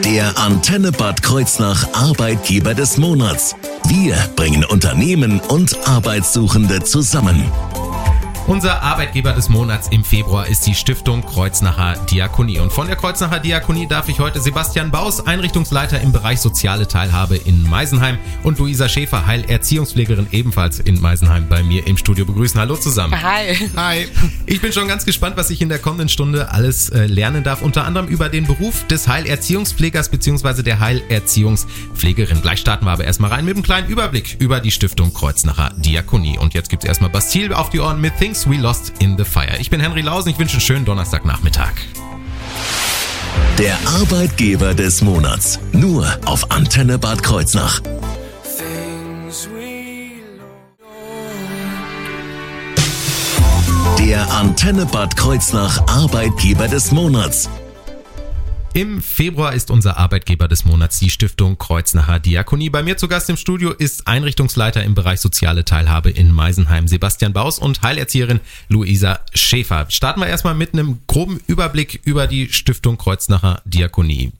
Der 0.00 0.38
Antenne 0.38 0.90
Bad 0.90 1.22
Kreuznach 1.22 1.86
Arbeitgeber 1.92 2.72
des 2.72 2.96
Monats. 2.96 3.54
Wir 3.88 4.16
bringen 4.36 4.64
Unternehmen 4.64 5.38
und 5.38 5.86
Arbeitssuchende 5.86 6.82
zusammen. 6.82 7.44
Unser 8.48 8.82
Arbeitgeber 8.82 9.32
des 9.32 9.48
Monats 9.48 9.88
im 9.88 10.02
Februar 10.02 10.48
ist 10.48 10.66
die 10.66 10.74
Stiftung 10.74 11.24
Kreuznacher 11.24 11.94
Diakonie. 12.10 12.58
Und 12.58 12.72
von 12.72 12.88
der 12.88 12.96
Kreuznacher 12.96 13.38
Diakonie 13.38 13.86
darf 13.86 14.08
ich 14.08 14.18
heute 14.18 14.40
Sebastian 14.40 14.90
Baus, 14.90 15.24
Einrichtungsleiter 15.24 16.00
im 16.00 16.10
Bereich 16.10 16.40
soziale 16.40 16.88
Teilhabe 16.88 17.36
in 17.36 17.62
Meisenheim 17.62 18.18
und 18.42 18.58
Luisa 18.58 18.88
Schäfer, 18.88 19.26
Heilerziehungspflegerin 19.26 20.26
ebenfalls 20.32 20.80
in 20.80 21.00
Meisenheim 21.00 21.48
bei 21.48 21.62
mir 21.62 21.86
im 21.86 21.96
Studio 21.96 22.26
begrüßen. 22.26 22.60
Hallo 22.60 22.74
zusammen. 22.74 23.14
Hi. 23.22 23.56
Hi. 23.76 24.08
Ich 24.46 24.60
bin 24.60 24.72
schon 24.72 24.88
ganz 24.88 25.06
gespannt, 25.06 25.36
was 25.36 25.50
ich 25.50 25.62
in 25.62 25.68
der 25.68 25.78
kommenden 25.78 26.08
Stunde 26.08 26.50
alles 26.50 26.90
äh, 26.90 27.06
lernen 27.06 27.44
darf. 27.44 27.62
Unter 27.62 27.84
anderem 27.84 28.08
über 28.08 28.28
den 28.28 28.46
Beruf 28.46 28.86
des 28.88 29.06
Heilerziehungspflegers 29.06 30.08
bzw. 30.08 30.62
der 30.62 30.80
Heilerziehungspflegerin. 30.80 32.42
Gleich 32.42 32.58
starten 32.58 32.86
wir 32.86 32.90
aber 32.90 33.04
erstmal 33.04 33.30
rein 33.30 33.44
mit 33.44 33.54
einem 33.54 33.62
kleinen 33.62 33.88
Überblick 33.88 34.36
über 34.40 34.58
die 34.58 34.72
Stiftung 34.72 35.14
Kreuznacher 35.14 35.70
Diakonie. 35.76 36.38
Und 36.38 36.54
jetzt 36.54 36.68
gibt 36.68 36.82
es 36.82 36.88
erstmal 36.88 37.10
Bastille 37.10 37.56
auf 37.56 37.70
die 37.70 37.78
Ohren 37.78 38.00
mit 38.00 38.18
Things 38.32 38.48
We 38.48 38.56
Lost 38.56 38.94
in 39.00 39.18
the 39.18 39.24
Fire. 39.24 39.58
Ich 39.60 39.68
bin 39.68 39.78
Henry 39.78 40.00
Lausen, 40.00 40.30
ich 40.30 40.38
wünsche 40.38 40.54
einen 40.54 40.62
schönen 40.62 40.84
Donnerstagnachmittag. 40.86 41.74
Der 43.58 43.76
Arbeitgeber 43.86 44.72
des 44.72 45.02
Monats. 45.02 45.58
Nur 45.72 46.06
auf 46.24 46.50
Antenne 46.50 46.98
Bad 46.98 47.22
Kreuznach. 47.22 47.80
Der 53.98 54.32
Antenne 54.32 54.86
Bad 54.86 55.14
Kreuznach 55.14 55.86
Arbeitgeber 55.88 56.68
des 56.68 56.90
Monats. 56.90 57.50
Im 58.74 59.02
Februar 59.02 59.52
ist 59.52 59.70
unser 59.70 59.98
Arbeitgeber 59.98 60.48
des 60.48 60.64
Monats 60.64 60.98
die 60.98 61.10
Stiftung 61.10 61.58
Kreuznacher 61.58 62.18
Diakonie. 62.18 62.70
Bei 62.70 62.82
mir 62.82 62.96
zu 62.96 63.06
Gast 63.06 63.28
im 63.28 63.36
Studio 63.36 63.70
ist 63.70 64.06
Einrichtungsleiter 64.06 64.82
im 64.82 64.94
Bereich 64.94 65.20
soziale 65.20 65.66
Teilhabe 65.66 66.08
in 66.08 66.32
Meisenheim 66.32 66.88
Sebastian 66.88 67.34
Baus 67.34 67.58
und 67.58 67.82
Heilerzieherin 67.82 68.40
Luisa 68.68 69.20
Schäfer. 69.34 69.84
Starten 69.90 70.20
wir 70.20 70.26
erstmal 70.26 70.54
mit 70.54 70.72
einem 70.72 71.00
groben 71.06 71.38
Überblick 71.46 72.00
über 72.04 72.26
die 72.26 72.50
Stiftung 72.50 72.96
Kreuznacher 72.96 73.60
Diakonie. 73.66 74.32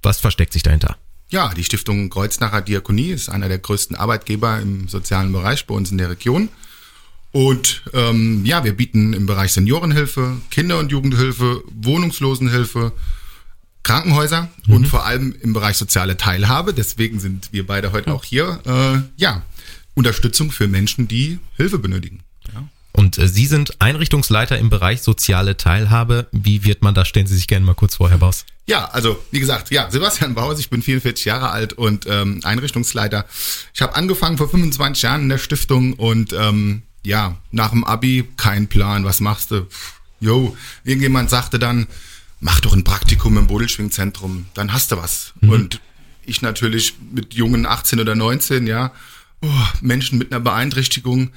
Was 0.00 0.20
versteckt 0.20 0.52
sich 0.52 0.62
dahinter? 0.62 0.96
Ja, 1.30 1.52
die 1.52 1.64
Stiftung 1.64 2.08
Kreuznacher 2.08 2.60
Diakonie 2.60 3.10
ist 3.10 3.30
einer 3.30 3.48
der 3.48 3.58
größten 3.58 3.96
Arbeitgeber 3.96 4.60
im 4.60 4.86
sozialen 4.86 5.32
Bereich 5.32 5.66
bei 5.66 5.74
uns 5.74 5.90
in 5.90 5.98
der 5.98 6.10
Region. 6.10 6.50
Und 7.32 7.82
ähm, 7.94 8.44
ja, 8.44 8.62
wir 8.62 8.76
bieten 8.76 9.12
im 9.12 9.26
Bereich 9.26 9.52
Seniorenhilfe, 9.54 10.36
Kinder- 10.52 10.78
und 10.78 10.92
Jugendhilfe, 10.92 11.64
Wohnungslosenhilfe, 11.80 12.92
Krankenhäuser 13.82 14.48
mhm. 14.66 14.74
und 14.74 14.86
vor 14.86 15.04
allem 15.04 15.34
im 15.40 15.52
Bereich 15.52 15.76
soziale 15.76 16.16
Teilhabe. 16.16 16.74
Deswegen 16.74 17.20
sind 17.20 17.48
wir 17.52 17.66
beide 17.66 17.92
heute 17.92 18.12
auch 18.12 18.24
hier. 18.24 18.60
Äh, 18.64 19.20
ja, 19.20 19.42
Unterstützung 19.94 20.50
für 20.50 20.68
Menschen, 20.68 21.08
die 21.08 21.38
Hilfe 21.56 21.78
benötigen. 21.78 22.20
Ja. 22.52 22.68
Und 22.92 23.18
äh, 23.18 23.26
Sie 23.26 23.46
sind 23.46 23.80
Einrichtungsleiter 23.80 24.58
im 24.58 24.70
Bereich 24.70 25.02
soziale 25.02 25.56
Teilhabe. 25.56 26.28
Wie 26.30 26.64
wird 26.64 26.82
man 26.82 26.94
da? 26.94 27.04
Stellen 27.04 27.26
Sie 27.26 27.34
sich 27.34 27.48
gerne 27.48 27.66
mal 27.66 27.74
kurz 27.74 27.96
vor, 27.96 28.10
Herr 28.10 28.18
Baus. 28.18 28.44
Ja, 28.66 28.84
also 28.86 29.20
wie 29.30 29.40
gesagt, 29.40 29.70
ja, 29.70 29.90
Sebastian 29.90 30.34
Baus, 30.34 30.58
ich 30.60 30.70
bin 30.70 30.82
44 30.82 31.24
Jahre 31.24 31.50
alt 31.50 31.72
und 31.72 32.06
ähm, 32.08 32.40
Einrichtungsleiter. 32.44 33.26
Ich 33.74 33.82
habe 33.82 33.94
angefangen 33.96 34.38
vor 34.38 34.48
25 34.48 35.02
Jahren 35.02 35.22
in 35.22 35.28
der 35.28 35.38
Stiftung 35.38 35.94
und 35.94 36.32
ähm, 36.32 36.82
ja, 37.04 37.36
nach 37.50 37.70
dem 37.70 37.82
Abi 37.84 38.28
kein 38.36 38.68
Plan, 38.68 39.04
was 39.04 39.20
machst 39.20 39.50
du? 39.50 39.66
Jo, 40.20 40.56
irgendjemand 40.84 41.30
sagte 41.30 41.58
dann, 41.58 41.88
mach 42.42 42.60
doch 42.60 42.74
ein 42.74 42.84
Praktikum 42.84 43.38
im 43.38 43.46
Bodelschwingzentrum, 43.46 44.46
dann 44.54 44.72
hast 44.72 44.90
du 44.90 44.96
was. 44.96 45.32
Mhm. 45.40 45.48
Und 45.48 45.80
ich 46.26 46.42
natürlich 46.42 46.94
mit 47.12 47.34
jungen 47.34 47.66
18 47.66 48.00
oder 48.00 48.14
19, 48.14 48.66
ja, 48.66 48.92
oh, 49.40 49.48
Menschen 49.80 50.18
mit 50.18 50.32
einer 50.32 50.40
Beeinträchtigung, 50.40 51.30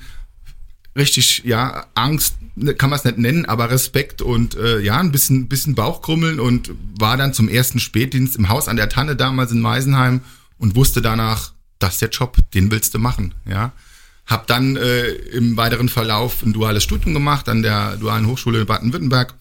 richtig, 0.95 1.44
ja, 1.45 1.86
Angst, 1.94 2.38
ne, 2.55 2.73
kann 2.73 2.89
man 2.89 2.98
es 2.98 3.05
nicht 3.05 3.20
nennen, 3.20 3.45
aber 3.45 3.70
Respekt 3.70 4.23
und 4.23 4.55
äh, 4.55 4.80
ja, 4.80 4.99
ein 4.99 5.11
bisschen, 5.11 5.48
bisschen 5.48 5.76
Bauchkrummeln 5.76 6.39
und 6.39 6.71
war 6.99 7.17
dann 7.17 7.33
zum 7.33 7.49
ersten 7.49 7.80
Spätdienst 7.80 8.36
im 8.36 8.49
Haus 8.49 8.67
an 8.67 8.76
der 8.76 8.89
Tanne 8.89 9.15
damals 9.15 9.52
in 9.52 9.61
Meisenheim 9.61 10.21
und 10.58 10.76
wusste 10.76 11.04
danach, 11.04 11.52
das 11.77 11.94
ist 11.94 12.02
der 12.02 12.10
Job, 12.10 12.38
den 12.55 12.71
willst 12.71 12.95
du 12.95 12.99
machen, 12.99 13.36
ja. 13.48 13.73
Hab 14.26 14.48
dann 14.48 14.76
äh, 14.76 15.10
im 15.10 15.55
weiteren 15.55 15.88
Verlauf 15.88 16.42
ein 16.42 16.52
duales 16.52 16.83
Studium 16.83 17.14
gemacht 17.14 17.48
an 17.48 17.61
der 17.61 17.95
Dualen 17.98 18.26
Hochschule 18.26 18.61
in 18.61 18.65
Baden-Württemberg 18.65 19.36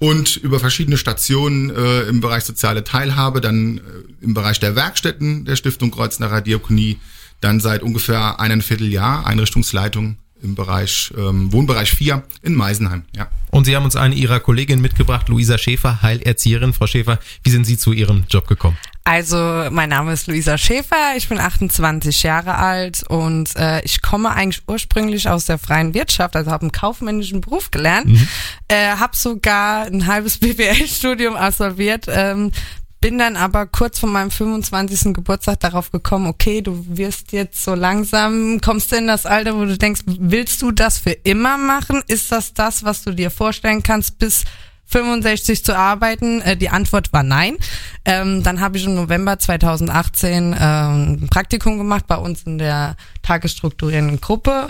und 0.00 0.36
über 0.38 0.58
verschiedene 0.58 0.96
Stationen 0.96 1.70
äh, 1.70 2.02
im 2.08 2.20
Bereich 2.20 2.44
soziale 2.44 2.82
Teilhabe, 2.82 3.40
dann 3.40 3.78
äh, 3.78 3.80
im 4.24 4.34
Bereich 4.34 4.58
der 4.58 4.74
Werkstätten 4.74 5.44
der 5.44 5.56
Stiftung 5.56 5.90
Kreuznacher 5.90 6.40
Diakonie, 6.40 6.98
dann 7.40 7.60
seit 7.60 7.82
ungefähr 7.82 8.40
einem 8.40 8.62
Vierteljahr 8.62 9.26
Einrichtungsleitung 9.26 10.16
im 10.42 10.54
Bereich 10.54 11.12
ähm, 11.16 11.52
Wohnbereich 11.52 11.90
4 11.90 12.22
in 12.42 12.54
Meisenheim. 12.54 13.04
Ja. 13.14 13.28
Und 13.50 13.64
Sie 13.64 13.74
haben 13.74 13.84
uns 13.84 13.96
eine 13.96 14.14
Ihrer 14.14 14.40
Kolleginnen 14.40 14.80
mitgebracht, 14.80 15.28
Luisa 15.28 15.58
Schäfer, 15.58 16.02
Heilerzieherin. 16.02 16.72
Frau 16.72 16.86
Schäfer, 16.86 17.18
wie 17.42 17.50
sind 17.50 17.64
Sie 17.64 17.76
zu 17.76 17.92
Ihrem 17.92 18.24
Job 18.28 18.46
gekommen? 18.46 18.76
Also, 19.04 19.66
mein 19.70 19.88
Name 19.88 20.12
ist 20.12 20.26
Luisa 20.26 20.58
Schäfer, 20.58 21.14
ich 21.16 21.28
bin 21.28 21.38
28 21.38 22.22
Jahre 22.22 22.56
alt 22.56 23.02
und 23.08 23.56
äh, 23.56 23.80
ich 23.82 24.02
komme 24.02 24.30
eigentlich 24.30 24.62
ursprünglich 24.68 25.28
aus 25.28 25.46
der 25.46 25.58
freien 25.58 25.94
Wirtschaft, 25.94 26.36
also 26.36 26.50
habe 26.50 26.62
einen 26.62 26.72
kaufmännischen 26.72 27.40
Beruf 27.40 27.70
gelernt, 27.70 28.06
mhm. 28.06 28.28
äh, 28.68 28.90
habe 28.96 29.16
sogar 29.16 29.86
ein 29.86 30.06
halbes 30.06 30.38
BWL-Studium 30.40 31.34
absolviert, 31.34 32.06
ähm, 32.08 32.52
bin 33.00 33.18
dann 33.18 33.36
aber 33.36 33.66
kurz 33.66 33.98
vor 33.98 34.08
meinem 34.08 34.30
25. 34.30 35.14
Geburtstag 35.14 35.60
darauf 35.60 35.90
gekommen, 35.90 36.26
okay, 36.26 36.60
du 36.60 36.84
wirst 36.86 37.32
jetzt 37.32 37.62
so 37.62 37.74
langsam, 37.74 38.60
kommst 38.60 38.92
du 38.92 38.96
in 38.96 39.06
das 39.06 39.26
Alter, 39.26 39.56
wo 39.56 39.64
du 39.64 39.78
denkst, 39.78 40.02
willst 40.06 40.60
du 40.62 40.70
das 40.70 40.98
für 40.98 41.12
immer 41.12 41.56
machen? 41.56 42.02
Ist 42.08 42.30
das 42.30 42.52
das, 42.52 42.84
was 42.84 43.02
du 43.02 43.12
dir 43.12 43.30
vorstellen 43.30 43.82
kannst, 43.82 44.18
bis 44.18 44.44
65 44.86 45.64
zu 45.64 45.76
arbeiten? 45.76 46.42
Äh, 46.42 46.56
die 46.56 46.68
Antwort 46.68 47.12
war 47.12 47.22
nein. 47.22 47.56
Ähm, 48.04 48.42
dann 48.42 48.60
habe 48.60 48.76
ich 48.76 48.84
im 48.84 48.94
November 48.94 49.38
2018 49.38 50.56
ähm, 50.58 51.18
ein 51.22 51.28
Praktikum 51.30 51.78
gemacht 51.78 52.06
bei 52.06 52.16
uns 52.16 52.42
in 52.42 52.58
der 52.58 52.96
tagesstrukturierenden 53.22 54.20
Gruppe. 54.20 54.68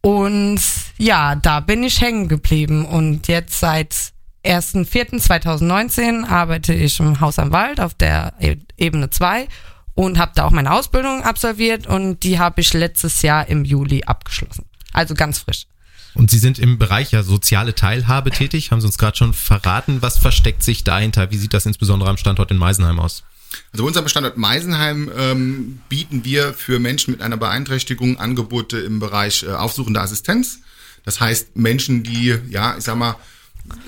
Und 0.00 0.60
ja, 0.98 1.34
da 1.34 1.60
bin 1.60 1.82
ich 1.82 2.00
hängen 2.00 2.28
geblieben. 2.28 2.86
Und 2.86 3.28
jetzt 3.28 3.58
seit 3.60 4.12
1.4.2019 4.46 6.26
arbeite 6.26 6.72
ich 6.72 7.00
im 7.00 7.20
Haus 7.20 7.38
am 7.38 7.52
Wald 7.52 7.80
auf 7.80 7.94
der 7.94 8.34
e- 8.40 8.56
Ebene 8.76 9.10
2 9.10 9.48
und 9.94 10.18
habe 10.18 10.32
da 10.34 10.44
auch 10.44 10.50
meine 10.50 10.72
Ausbildung 10.72 11.22
absolviert 11.22 11.86
und 11.86 12.22
die 12.22 12.38
habe 12.38 12.60
ich 12.60 12.72
letztes 12.72 13.22
Jahr 13.22 13.48
im 13.48 13.64
Juli 13.64 14.04
abgeschlossen. 14.04 14.64
Also 14.92 15.14
ganz 15.14 15.38
frisch. 15.38 15.66
Und 16.14 16.30
Sie 16.30 16.38
sind 16.38 16.58
im 16.58 16.78
Bereich 16.78 17.12
ja 17.12 17.22
soziale 17.22 17.74
Teilhabe 17.74 18.30
tätig, 18.30 18.70
haben 18.70 18.80
Sie 18.80 18.86
uns 18.86 18.96
gerade 18.96 19.16
schon 19.16 19.34
verraten. 19.34 20.00
Was 20.00 20.16
versteckt 20.16 20.62
sich 20.62 20.82
dahinter? 20.82 21.30
Wie 21.30 21.36
sieht 21.36 21.52
das 21.52 21.66
insbesondere 21.66 22.08
am 22.08 22.16
Standort 22.16 22.50
in 22.50 22.56
Meisenheim 22.56 22.98
aus? 22.98 23.24
Also 23.72 23.84
bei 23.84 23.88
unserem 23.88 24.08
Standort 24.08 24.36
Meisenheim 24.38 25.10
ähm, 25.16 25.80
bieten 25.88 26.24
wir 26.24 26.54
für 26.54 26.78
Menschen 26.78 27.10
mit 27.12 27.20
einer 27.20 27.36
Beeinträchtigung 27.36 28.18
Angebote 28.18 28.78
im 28.78 28.98
Bereich 28.98 29.42
äh, 29.42 29.52
aufsuchende 29.52 30.00
Assistenz. 30.00 30.60
Das 31.04 31.20
heißt 31.20 31.56
Menschen, 31.56 32.02
die, 32.02 32.36
ja, 32.48 32.76
ich 32.76 32.84
sag 32.84 32.96
mal, 32.96 33.16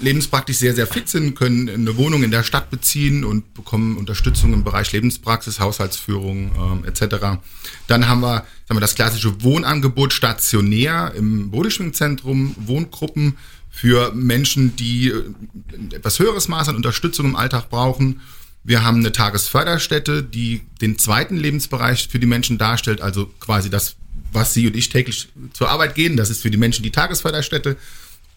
lebenspraktisch 0.01 0.59
sehr, 0.59 0.75
sehr 0.75 0.87
fit 0.87 1.09
sind, 1.09 1.35
können 1.35 1.69
eine 1.69 1.97
Wohnung 1.97 2.23
in 2.23 2.31
der 2.31 2.43
Stadt 2.43 2.71
beziehen 2.71 3.25
und 3.25 3.55
bekommen 3.55 3.97
Unterstützung 3.97 4.53
im 4.53 4.65
Bereich 4.65 4.93
Lebenspraxis, 4.93 5.61
Haushaltsführung 5.61 6.53
ähm, 6.57 6.85
etc. 6.85 7.41
Dann 7.87 8.09
haben 8.09 8.21
wir, 8.21 8.45
sagen 8.67 8.77
wir 8.77 8.81
das 8.81 8.95
klassische 8.95 9.43
Wohnangebot 9.43 10.13
stationär 10.13 11.13
im 11.17 11.51
Bodeschwingzentrum, 11.51 12.55
Wohngruppen 12.59 13.37
für 13.71 14.13
Menschen, 14.13 14.77
die 14.77 15.09
äh, 15.09 15.25
ein 15.73 15.93
etwas 15.93 16.19
höheres 16.19 16.49
Maß 16.49 16.69
an 16.69 16.77
Unterstützung 16.77 17.27
im 17.27 17.37
Alltag 17.37 17.71
brauchen. 17.71 18.21
Wir 18.65 18.83
haben 18.83 18.99
eine 18.99 19.13
Tagesförderstätte, 19.13 20.23
die 20.23 20.63
den 20.81 20.99
zweiten 20.99 21.37
Lebensbereich 21.37 22.09
für 22.09 22.19
die 22.19 22.27
Menschen 22.27 22.59
darstellt, 22.59 23.01
also 23.01 23.27
quasi 23.41 23.71
das, 23.71 23.97
was 24.33 24.53
Sie 24.53 24.67
und 24.67 24.77
ich 24.77 24.89
täglich 24.89 25.29
zur 25.53 25.71
Arbeit 25.71 25.95
gehen. 25.95 26.17
Das 26.17 26.29
ist 26.29 26.43
für 26.43 26.51
die 26.51 26.59
Menschen 26.59 26.83
die 26.83 26.91
Tagesförderstätte 26.91 27.77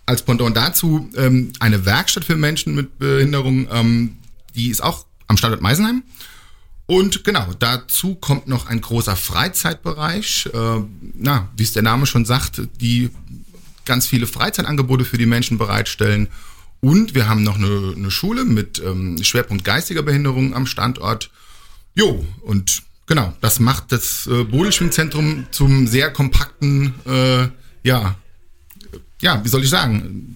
als 0.05 0.23
Pendant 0.23 0.55
dazu 0.55 1.09
ähm, 1.15 1.53
eine 1.59 1.85
Werkstatt 1.85 2.25
für 2.25 2.35
Menschen 2.35 2.75
mit 2.75 2.99
Behinderung, 2.99 3.67
ähm, 3.71 4.17
die 4.55 4.69
ist 4.69 4.81
auch 4.81 5.05
am 5.27 5.37
Standort 5.37 5.61
Meisenheim. 5.61 6.03
Und 6.85 7.23
genau, 7.23 7.47
dazu 7.57 8.15
kommt 8.15 8.47
noch 8.47 8.67
ein 8.67 8.81
großer 8.81 9.15
Freizeitbereich. 9.15 10.49
Äh, 10.53 10.81
na, 11.13 11.49
wie 11.55 11.63
es 11.63 11.71
der 11.71 11.83
Name 11.83 12.05
schon 12.05 12.25
sagt, 12.25 12.61
die 12.81 13.09
ganz 13.85 14.07
viele 14.07 14.27
Freizeitangebote 14.27 15.05
für 15.05 15.17
die 15.17 15.25
Menschen 15.25 15.57
bereitstellen. 15.57 16.27
Und 16.81 17.15
wir 17.15 17.29
haben 17.29 17.43
noch 17.43 17.55
eine, 17.55 17.93
eine 17.95 18.11
Schule 18.11 18.43
mit 18.43 18.81
ähm, 18.83 19.23
Schwerpunkt 19.23 19.63
geistiger 19.63 20.01
Behinderung 20.01 20.53
am 20.55 20.65
Standort. 20.65 21.29
Jo, 21.95 22.25
und 22.41 22.83
genau, 23.05 23.33
das 23.39 23.59
macht 23.59 23.91
das 23.91 24.27
äh, 24.27 24.43
Bodelschwingzentrum 24.43 25.45
zum 25.51 25.87
sehr 25.87 26.11
kompakten 26.11 26.93
äh, 27.05 27.47
ja, 27.83 28.15
ja, 29.21 29.43
wie 29.43 29.49
soll 29.49 29.63
ich 29.63 29.69
sagen, 29.69 30.35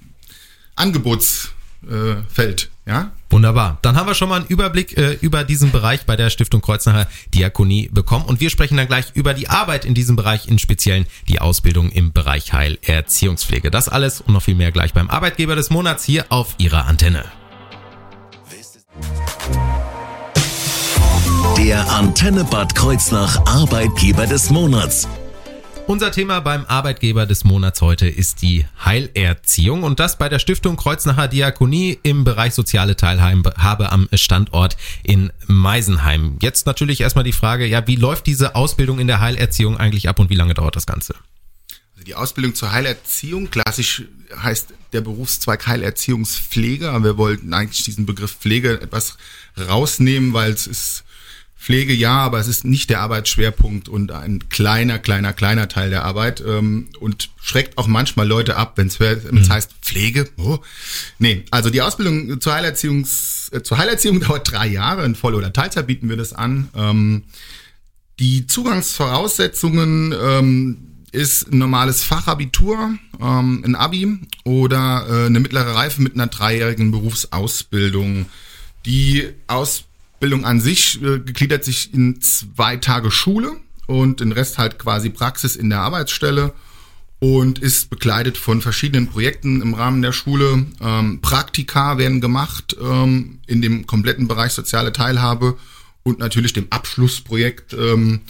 Angebotsfeld. 0.76 2.70
Ja? 2.86 3.12
Wunderbar. 3.30 3.80
Dann 3.82 3.96
haben 3.96 4.08
wir 4.08 4.14
schon 4.14 4.30
mal 4.30 4.42
einen 4.42 4.48
Überblick 4.48 4.96
äh, 4.98 5.14
über 5.14 5.44
diesen 5.44 5.72
Bereich 5.72 6.06
bei 6.06 6.16
der 6.16 6.30
Stiftung 6.30 6.62
Kreuznacher 6.62 7.08
Diakonie 7.34 7.90
bekommen 7.92 8.26
und 8.26 8.40
wir 8.40 8.50
sprechen 8.50 8.78
dann 8.78 8.88
gleich 8.88 9.08
über 9.16 9.34
die 9.34 9.50
Arbeit 9.50 9.86
in 9.86 9.96
diesem 9.96 10.16
Bereich, 10.16 10.48
in 10.48 10.60
speziellen 10.60 11.08
die 11.28 11.42
Ausbildung 11.42 11.90
im 11.92 12.14
Bereich 12.14 12.54
Heilerziehungspflege. 12.54 13.72
Das 13.72 13.90
alles 13.90 14.22
und 14.22 14.34
noch 14.34 14.44
viel 14.44 14.56
mehr 14.56 14.72
gleich 14.72 14.94
beim 14.94 15.10
Arbeitgeber 15.10 15.56
des 15.56 15.70
Monats 15.70 16.04
hier 16.04 16.26
auf 16.30 16.56
Ihrer 16.60 16.86
Antenne. 16.86 17.26
Der 21.58 21.90
Antenne 21.92 22.44
Bad 22.44 22.76
Kreuznach 22.76 23.46
Arbeitgeber 23.48 24.28
des 24.28 24.50
Monats. 24.50 25.08
Unser 25.88 26.12
Thema 26.12 26.40
beim 26.40 26.66
Arbeitgeber 26.66 27.28
des 27.28 27.44
Monats 27.44 27.80
heute 27.80 28.08
ist 28.08 28.42
die 28.42 28.66
Heilerziehung 28.84 29.84
und 29.84 30.00
das 30.00 30.18
bei 30.18 30.30
der 30.30 30.40
Stiftung 30.40 30.78
Kreuznacher 30.78 31.28
Diakonie 31.28 32.00
im 32.02 32.24
Bereich 32.24 32.56
soziale 32.56 32.96
Teilhabe 32.96 33.92
am 33.92 34.10
Standort 34.14 34.78
in 35.04 35.32
Meisenheim. 35.46 36.40
Jetzt 36.42 36.66
natürlich 36.66 37.02
erstmal 37.02 37.24
die 37.24 37.34
Frage, 37.34 37.68
ja, 37.68 37.86
wie 37.86 37.98
läuft 37.98 38.26
diese 38.26 38.56
Ausbildung 38.56 38.98
in 38.98 39.06
der 39.06 39.20
Heilerziehung 39.20 39.78
eigentlich 39.78 40.10
ab 40.10 40.18
und 40.18 40.32
wie 40.32 40.36
lange 40.36 40.56
dauert 40.56 40.76
das 40.76 40.88
Ganze? 40.88 41.14
Also 41.94 42.04
die 42.04 42.16
Ausbildung 42.16 42.56
zur 42.56 42.72
Heilerziehung, 42.72 43.52
klassisch 43.52 44.06
heißt 44.36 44.74
der 44.92 45.02
Berufszweig 45.02 45.68
Heilerziehungspflege, 45.68 46.90
aber 46.90 47.04
wir 47.04 47.18
wollten 47.18 47.54
eigentlich 47.54 47.84
diesen 47.84 48.08
Begriff 48.08 48.36
Pflege 48.36 48.82
etwas 48.82 49.18
rausnehmen, 49.56 50.34
weil 50.34 50.52
es 50.52 50.66
ist 50.66 51.05
Pflege 51.65 51.94
ja, 51.94 52.19
aber 52.19 52.38
es 52.38 52.47
ist 52.47 52.63
nicht 52.63 52.91
der 52.91 53.01
Arbeitsschwerpunkt 53.01 53.89
und 53.89 54.12
ein 54.12 54.50
kleiner, 54.50 55.00
kleiner, 55.00 55.33
kleiner 55.33 55.67
Teil 55.67 55.89
der 55.89 56.06
Arbeit 56.06 56.44
ähm, 56.45 56.89
und 57.00 57.31
schreckt 57.41 57.79
auch 57.79 57.88
manchmal 57.88 58.27
Leute 58.27 58.56
ab, 58.56 58.73
wenn 58.75 58.85
es 58.85 59.00
mhm. 59.00 59.50
heißt 59.50 59.71
Pflege. 59.81 60.29
Oh. 60.38 60.59
Nee, 61.17 61.44
also 61.50 61.71
die 61.71 61.81
Ausbildung 61.81 62.39
zur 62.39 62.53
Heilerziehungs, 62.53 63.50
äh, 63.51 63.63
zur 63.63 63.79
Heilerziehung 63.79 64.19
dauert 64.27 64.51
drei 64.51 64.67
Jahre, 64.67 65.06
in 65.06 65.15
Voll- 65.15 65.33
oder 65.33 65.51
Teilzeit 65.51 65.88
bieten 65.88 66.07
wir 66.07 66.17
das 66.17 66.33
an. 66.33 66.69
Ähm, 66.75 67.23
die 68.19 68.45
Zugangsvoraussetzungen 68.45 70.13
ähm, 70.21 70.77
ist 71.13 71.51
ein 71.51 71.57
normales 71.57 72.03
Fachabitur, 72.03 72.94
ähm, 73.19 73.63
ein 73.65 73.73
Abi 73.73 74.19
oder 74.44 75.07
äh, 75.09 75.25
eine 75.25 75.39
mittlere 75.39 75.73
Reife 75.73 76.00
mit 76.03 76.13
einer 76.13 76.27
dreijährigen 76.27 76.91
Berufsausbildung. 76.91 78.27
Die 78.85 79.29
Ausbildung 79.47 79.94
Ausbildung 80.25 80.45
an 80.45 80.60
sich 80.60 81.00
äh, 81.04 81.19
gegliedert 81.19 81.63
sich 81.63 81.94
in 81.94 82.19
zwei 82.19 82.77
Tage 82.77 83.12
Schule 83.12 83.51
und 83.86 84.22
den 84.22 84.31
Rest 84.31 84.57
halt 84.57 84.80
quasi 84.80 85.12
Praxis 85.12 85.56
in 85.56 85.69
der 85.69 85.81
Arbeitsstelle 85.81 86.51
und 87.19 87.60
ist 87.60 87.92
begleitet 87.92 88.36
von 88.36 88.60
verschiedenen 88.60 89.07
Projekten 89.07 89.62
im 89.62 89.75
Rahmen 89.75 90.01
der 90.01 90.13
Schule. 90.13 90.66
Ähm, 90.81 91.22
Praktika 91.22 92.00
werden 92.00 92.22
gemacht 92.22 92.75
ähm, 92.81 93.38
in 93.45 93.62
dem 93.62 93.86
kompletten 93.86 94.27
Bereich 94.27 94.54
soziale 94.54 94.92
Teilhabe 94.92 95.60
und 96.01 96.18
natürlich 96.18 96.54
dem 96.54 96.72
Abschlussprojekt 96.72 97.74
ähm, 97.74 98.22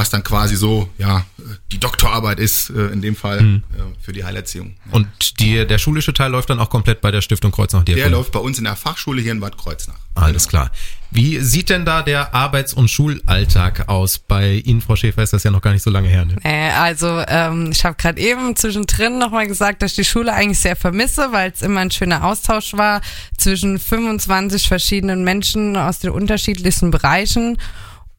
was 0.00 0.08
dann 0.08 0.24
quasi 0.24 0.56
so, 0.56 0.88
ja, 0.96 1.26
die 1.72 1.78
Doktorarbeit 1.78 2.40
ist, 2.40 2.70
äh, 2.70 2.86
in 2.86 3.02
dem 3.02 3.14
Fall 3.14 3.42
mhm. 3.42 3.62
äh, 3.76 3.82
für 4.00 4.14
die 4.14 4.24
Heilerziehung. 4.24 4.74
Und 4.90 5.38
die, 5.40 5.66
der 5.66 5.76
schulische 5.76 6.14
Teil 6.14 6.30
läuft 6.30 6.48
dann 6.48 6.58
auch 6.58 6.70
komplett 6.70 7.02
bei 7.02 7.10
der 7.10 7.20
Stiftung 7.20 7.52
Kreuznach 7.52 7.84
Der 7.84 8.08
läuft 8.08 8.32
bei 8.32 8.38
uns 8.38 8.56
in 8.56 8.64
der 8.64 8.76
Fachschule 8.76 9.20
hier 9.20 9.32
in 9.32 9.40
Bad 9.40 9.58
Kreuznach. 9.58 9.98
Alles 10.14 10.48
genau. 10.48 10.64
klar. 10.64 10.72
Wie 11.10 11.40
sieht 11.40 11.68
denn 11.68 11.84
da 11.84 12.00
der 12.00 12.34
Arbeits- 12.34 12.72
und 12.72 12.88
Schulalltag 12.88 13.90
aus? 13.90 14.18
Bei 14.18 14.54
Ihnen, 14.54 14.80
Frau 14.80 14.96
Schäfer, 14.96 15.22
ist 15.22 15.34
das 15.34 15.42
ja 15.42 15.50
noch 15.50 15.60
gar 15.60 15.72
nicht 15.72 15.82
so 15.82 15.90
lange 15.90 16.08
her. 16.08 16.24
Ne? 16.24 16.36
Äh, 16.44 16.70
also 16.70 17.22
ähm, 17.28 17.70
ich 17.70 17.84
habe 17.84 17.96
gerade 17.96 18.18
eben 18.18 18.56
zwischendrin 18.56 19.18
nochmal 19.18 19.46
gesagt, 19.46 19.82
dass 19.82 19.90
ich 19.90 19.96
die 19.96 20.04
Schule 20.04 20.32
eigentlich 20.32 20.60
sehr 20.60 20.76
vermisse, 20.76 21.30
weil 21.30 21.50
es 21.50 21.60
immer 21.60 21.80
ein 21.80 21.90
schöner 21.90 22.24
Austausch 22.24 22.72
war 22.72 23.02
zwischen 23.36 23.78
25 23.78 24.66
verschiedenen 24.66 25.24
Menschen 25.24 25.76
aus 25.76 25.98
den 25.98 26.10
unterschiedlichsten 26.10 26.90
Bereichen. 26.90 27.58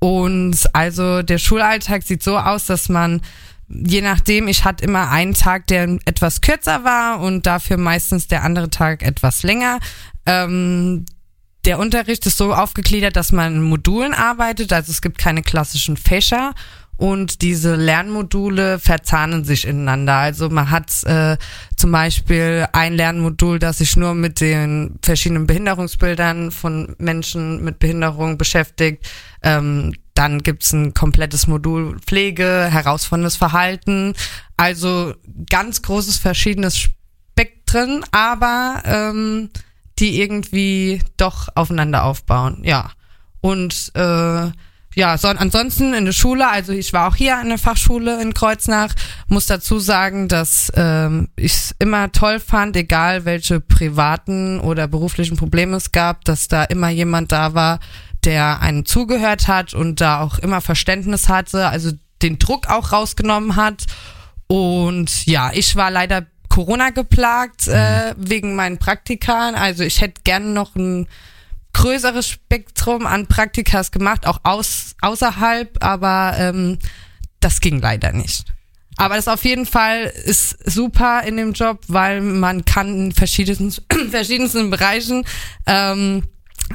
Und 0.03 0.57
also 0.74 1.21
der 1.21 1.38
Schulalltag 1.38 2.03
sieht 2.03 2.24
so 2.24 2.38
aus, 2.38 2.65
dass 2.65 2.89
man 2.89 3.21
je 3.69 4.01
nachdem, 4.01 4.48
ich 4.48 4.65
hatte 4.65 4.83
immer 4.83 5.09
einen 5.09 5.33
Tag, 5.33 5.68
der 5.68 5.98
etwas 6.06 6.42
kürzer 6.42 6.83
war 6.83 7.21
und 7.21 7.45
dafür 7.45 7.77
meistens 7.77 8.27
der 8.27 8.44
andere 8.44 8.69
Tag 8.69 9.03
etwas 9.03 9.44
länger. 9.44 9.80
Ähm, 10.25 11.06
der 11.65 11.80
Unterricht 11.80 12.25
ist 12.25 12.38
so 12.38 12.53
aufgegliedert, 12.53 13.15
dass 13.15 13.31
man 13.31 13.56
in 13.56 13.63
Modulen 13.63 14.13
arbeitet, 14.13 14.74
also 14.74 14.92
es 14.92 15.01
gibt 15.01 15.18
keine 15.18 15.44
klassischen 15.44 15.95
Fächer 15.95 16.54
und 17.01 17.42
diese 17.42 17.74
Lernmodule 17.74 18.77
verzahnen 18.77 19.44
sich 19.44 19.65
ineinander. 19.65 20.18
Also 20.18 20.50
man 20.50 20.69
hat 20.69 21.03
äh, 21.06 21.36
zum 21.75 21.92
Beispiel 21.92 22.68
ein 22.74 22.94
Lernmodul, 22.94 23.57
das 23.57 23.80
sich 23.80 23.95
nur 23.95 24.13
mit 24.13 24.39
den 24.39 25.00
verschiedenen 25.01 25.48
Behinderungsbildern 25.48 26.51
von 26.51 26.95
Menschen 27.00 27.63
mit 27.63 27.80
Behinderung 27.80 28.38
beschäftigt. 28.38 29.09
Ähm, 29.42 29.95
dann 30.13 30.44
gibt's 30.44 30.74
ein 30.74 30.94
komplettes 30.94 31.48
Modul 31.48 32.00
Pflege, 32.01 32.68
herausforderndes 32.69 33.36
Verhalten. 33.36 34.13
Also 34.56 35.15
ganz 35.50 35.81
großes 35.81 36.18
verschiedenes 36.18 36.77
Spektren, 36.77 38.06
aber 38.12 38.83
ähm, 38.86 39.50
die 39.97 40.21
irgendwie 40.21 41.01
doch 41.18 41.47
aufeinander 41.56 42.04
aufbauen. 42.04 42.62
Ja. 42.63 42.92
Und 43.42 43.92
äh, 43.95 44.51
ja, 44.94 45.18
so, 45.18 45.30
ansonsten 45.30 45.94
in 45.94 46.06
der 46.06 46.12
Schule, 46.12 46.48
also 46.50 46.74
ich 46.74 46.92
war 46.92 47.08
auch 47.08 47.16
hier 47.16 47.38
an 47.38 47.50
der 47.50 47.58
Fachschule 47.58 48.22
in 48.22 48.34
Kreuznach, 48.34 48.94
muss 49.28 49.46
dazu 49.46 49.80
sagen, 49.80 50.28
dass 50.28 50.72
ähm, 50.76 51.30
ich 51.38 51.54
es 51.54 51.76
immer 51.80 52.12
toll 52.12 52.40
fand, 52.40 52.76
egal 52.76 53.24
welche 53.24 53.62
privaten 53.62 54.60
oder 54.60 54.88
beruflichen 54.88 55.38
Probleme 55.38 55.78
es 55.78 55.94
gab, 55.94 56.26
dass 56.26 56.50
da 56.50 56.66
immer 56.66 56.90
jemand 56.90 57.32
da 57.32 57.54
war, 57.54 57.80
der 58.26 58.62
einem 58.62 58.86
zugehört 58.86 59.48
hat 59.48 59.74
und 59.74 60.02
da 60.02 60.22
auch 60.22 60.40
immer 60.40 60.60
Verständnis 60.60 61.30
hatte, 61.30 61.68
also 61.68 61.92
den 62.22 62.38
Druck 62.38 62.70
auch 62.70 62.92
rausgenommen 62.92 63.56
hat. 63.56 63.86
Und 64.48 65.26
ja, 65.26 65.52
ich 65.54 65.78
war 65.78 65.90
leider 65.90 66.26
Corona 66.50 66.90
geplagt 66.90 67.70
äh, 67.70 68.14
wegen 68.18 68.56
meinen 68.56 68.78
Praktikern. 68.78 69.56
Also 69.56 69.84
ich 69.84 70.02
hätte 70.02 70.22
gerne 70.26 70.48
noch 70.48 70.76
ein 70.76 71.08
größeres 71.73 72.27
Spektrum 72.27 73.06
an 73.06 73.27
Praktikas 73.27 73.91
gemacht, 73.91 74.27
auch 74.27 74.39
aus, 74.44 74.95
außerhalb, 75.01 75.83
aber 75.83 76.35
ähm, 76.38 76.79
das 77.39 77.59
ging 77.62 77.79
leider 77.79 78.12
nicht. 78.12 78.45
Aber 78.97 79.15
das 79.15 79.27
auf 79.27 79.44
jeden 79.45 79.65
Fall 79.65 80.12
ist 80.25 80.57
super 80.69 81.23
in 81.23 81.38
dem 81.38 81.53
Job, 81.53 81.79
weil 81.88 82.21
man 82.21 82.65
kann 82.65 82.88
in 82.88 83.12
verschiedensten, 83.12 83.73
verschiedensten 84.12 84.69
Bereichen 84.69 85.25
ähm, 85.65 86.23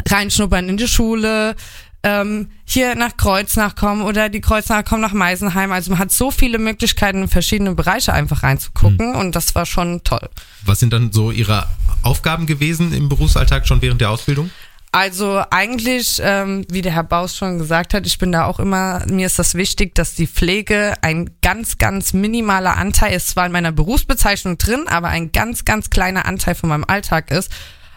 reinschnuppern 0.08 0.69
in 0.69 0.76
die 0.76 0.88
Schule, 0.88 1.54
ähm, 2.02 2.50
hier 2.64 2.94
nach 2.94 3.17
Kreuznach 3.17 3.74
kommen 3.74 4.03
oder 4.03 4.29
die 4.29 4.41
Kreuznacher 4.41 4.82
kommen 4.82 5.03
nach 5.03 5.12
Meisenheim. 5.12 5.72
Also 5.72 5.91
man 5.91 5.98
hat 5.98 6.12
so 6.12 6.31
viele 6.31 6.58
Möglichkeiten, 6.58 7.22
in 7.22 7.29
verschiedene 7.29 7.74
Bereiche 7.74 8.12
einfach 8.12 8.43
reinzugucken 8.43 9.10
mhm. 9.10 9.17
und 9.17 9.36
das 9.36 9.55
war 9.55 9.67
schon 9.67 10.03
toll. 10.05 10.29
Was 10.65 10.81
sind 10.81 10.93
dann 10.93 11.12
so 11.12 11.31
Ihre 11.31 11.67
Aufgaben 12.03 12.46
gewesen 12.46 12.93
im 12.93 13.08
Berufsalltag 13.08 13.67
schon 13.67 13.82
während 13.82 14.00
der 14.00 14.10
Ausbildung? 14.10 14.50
Also 14.96 15.43
eigentlich, 15.50 16.22
ähm, 16.24 16.65
wie 16.70 16.81
der 16.81 16.93
Herr 16.93 17.05
Baus 17.05 17.36
schon 17.36 17.58
gesagt 17.58 17.93
hat, 17.93 18.06
ich 18.06 18.17
bin 18.17 18.32
da 18.32 18.46
auch 18.46 18.58
immer, 18.58 19.05
mir 19.10 19.26
ist 19.26 19.38
das 19.38 19.55
wichtig, 19.55 19.94
dass 19.94 20.15
die 20.15 20.26
Pflege 20.26 20.94
ein 21.03 21.29
ganz, 21.43 21.76
ganz 21.76 22.15
minimaler 22.15 22.79
Anteil 22.79 23.15
ist, 23.15 23.29
zwar 23.29 23.44
in 23.44 23.53
meiner 23.53 23.72
Berufsbezeichnung 23.72 24.56
drin, 24.56 24.84
aber 24.88 25.08
ein 25.08 25.32
ganz, 25.32 25.67
ganz 25.67 25.91
kleiner 25.91 26.24
Anteil 26.24 26.55
von 26.55 26.70
meinem 26.70 26.86
Alltag 26.88 27.31
ist. 27.31 27.53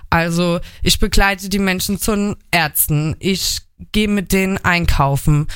Also 0.09 0.59
ich 0.83 0.99
begleite 0.99 1.47
die 1.47 1.59
Menschen 1.59 2.01
zu 2.01 2.35
Ärzten, 2.51 3.15
ich 3.19 3.61
gehe 3.93 4.09
mit 4.09 4.33
denen 4.33 4.57
einkaufen, 4.57 5.47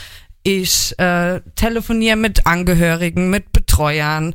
ich 0.44 0.98
äh, 0.98 1.42
telefoniere 1.56 2.16
mit 2.16 2.48
Angehörigen, 2.48 3.30
mit 3.30 3.52
Betreuern. 3.52 4.34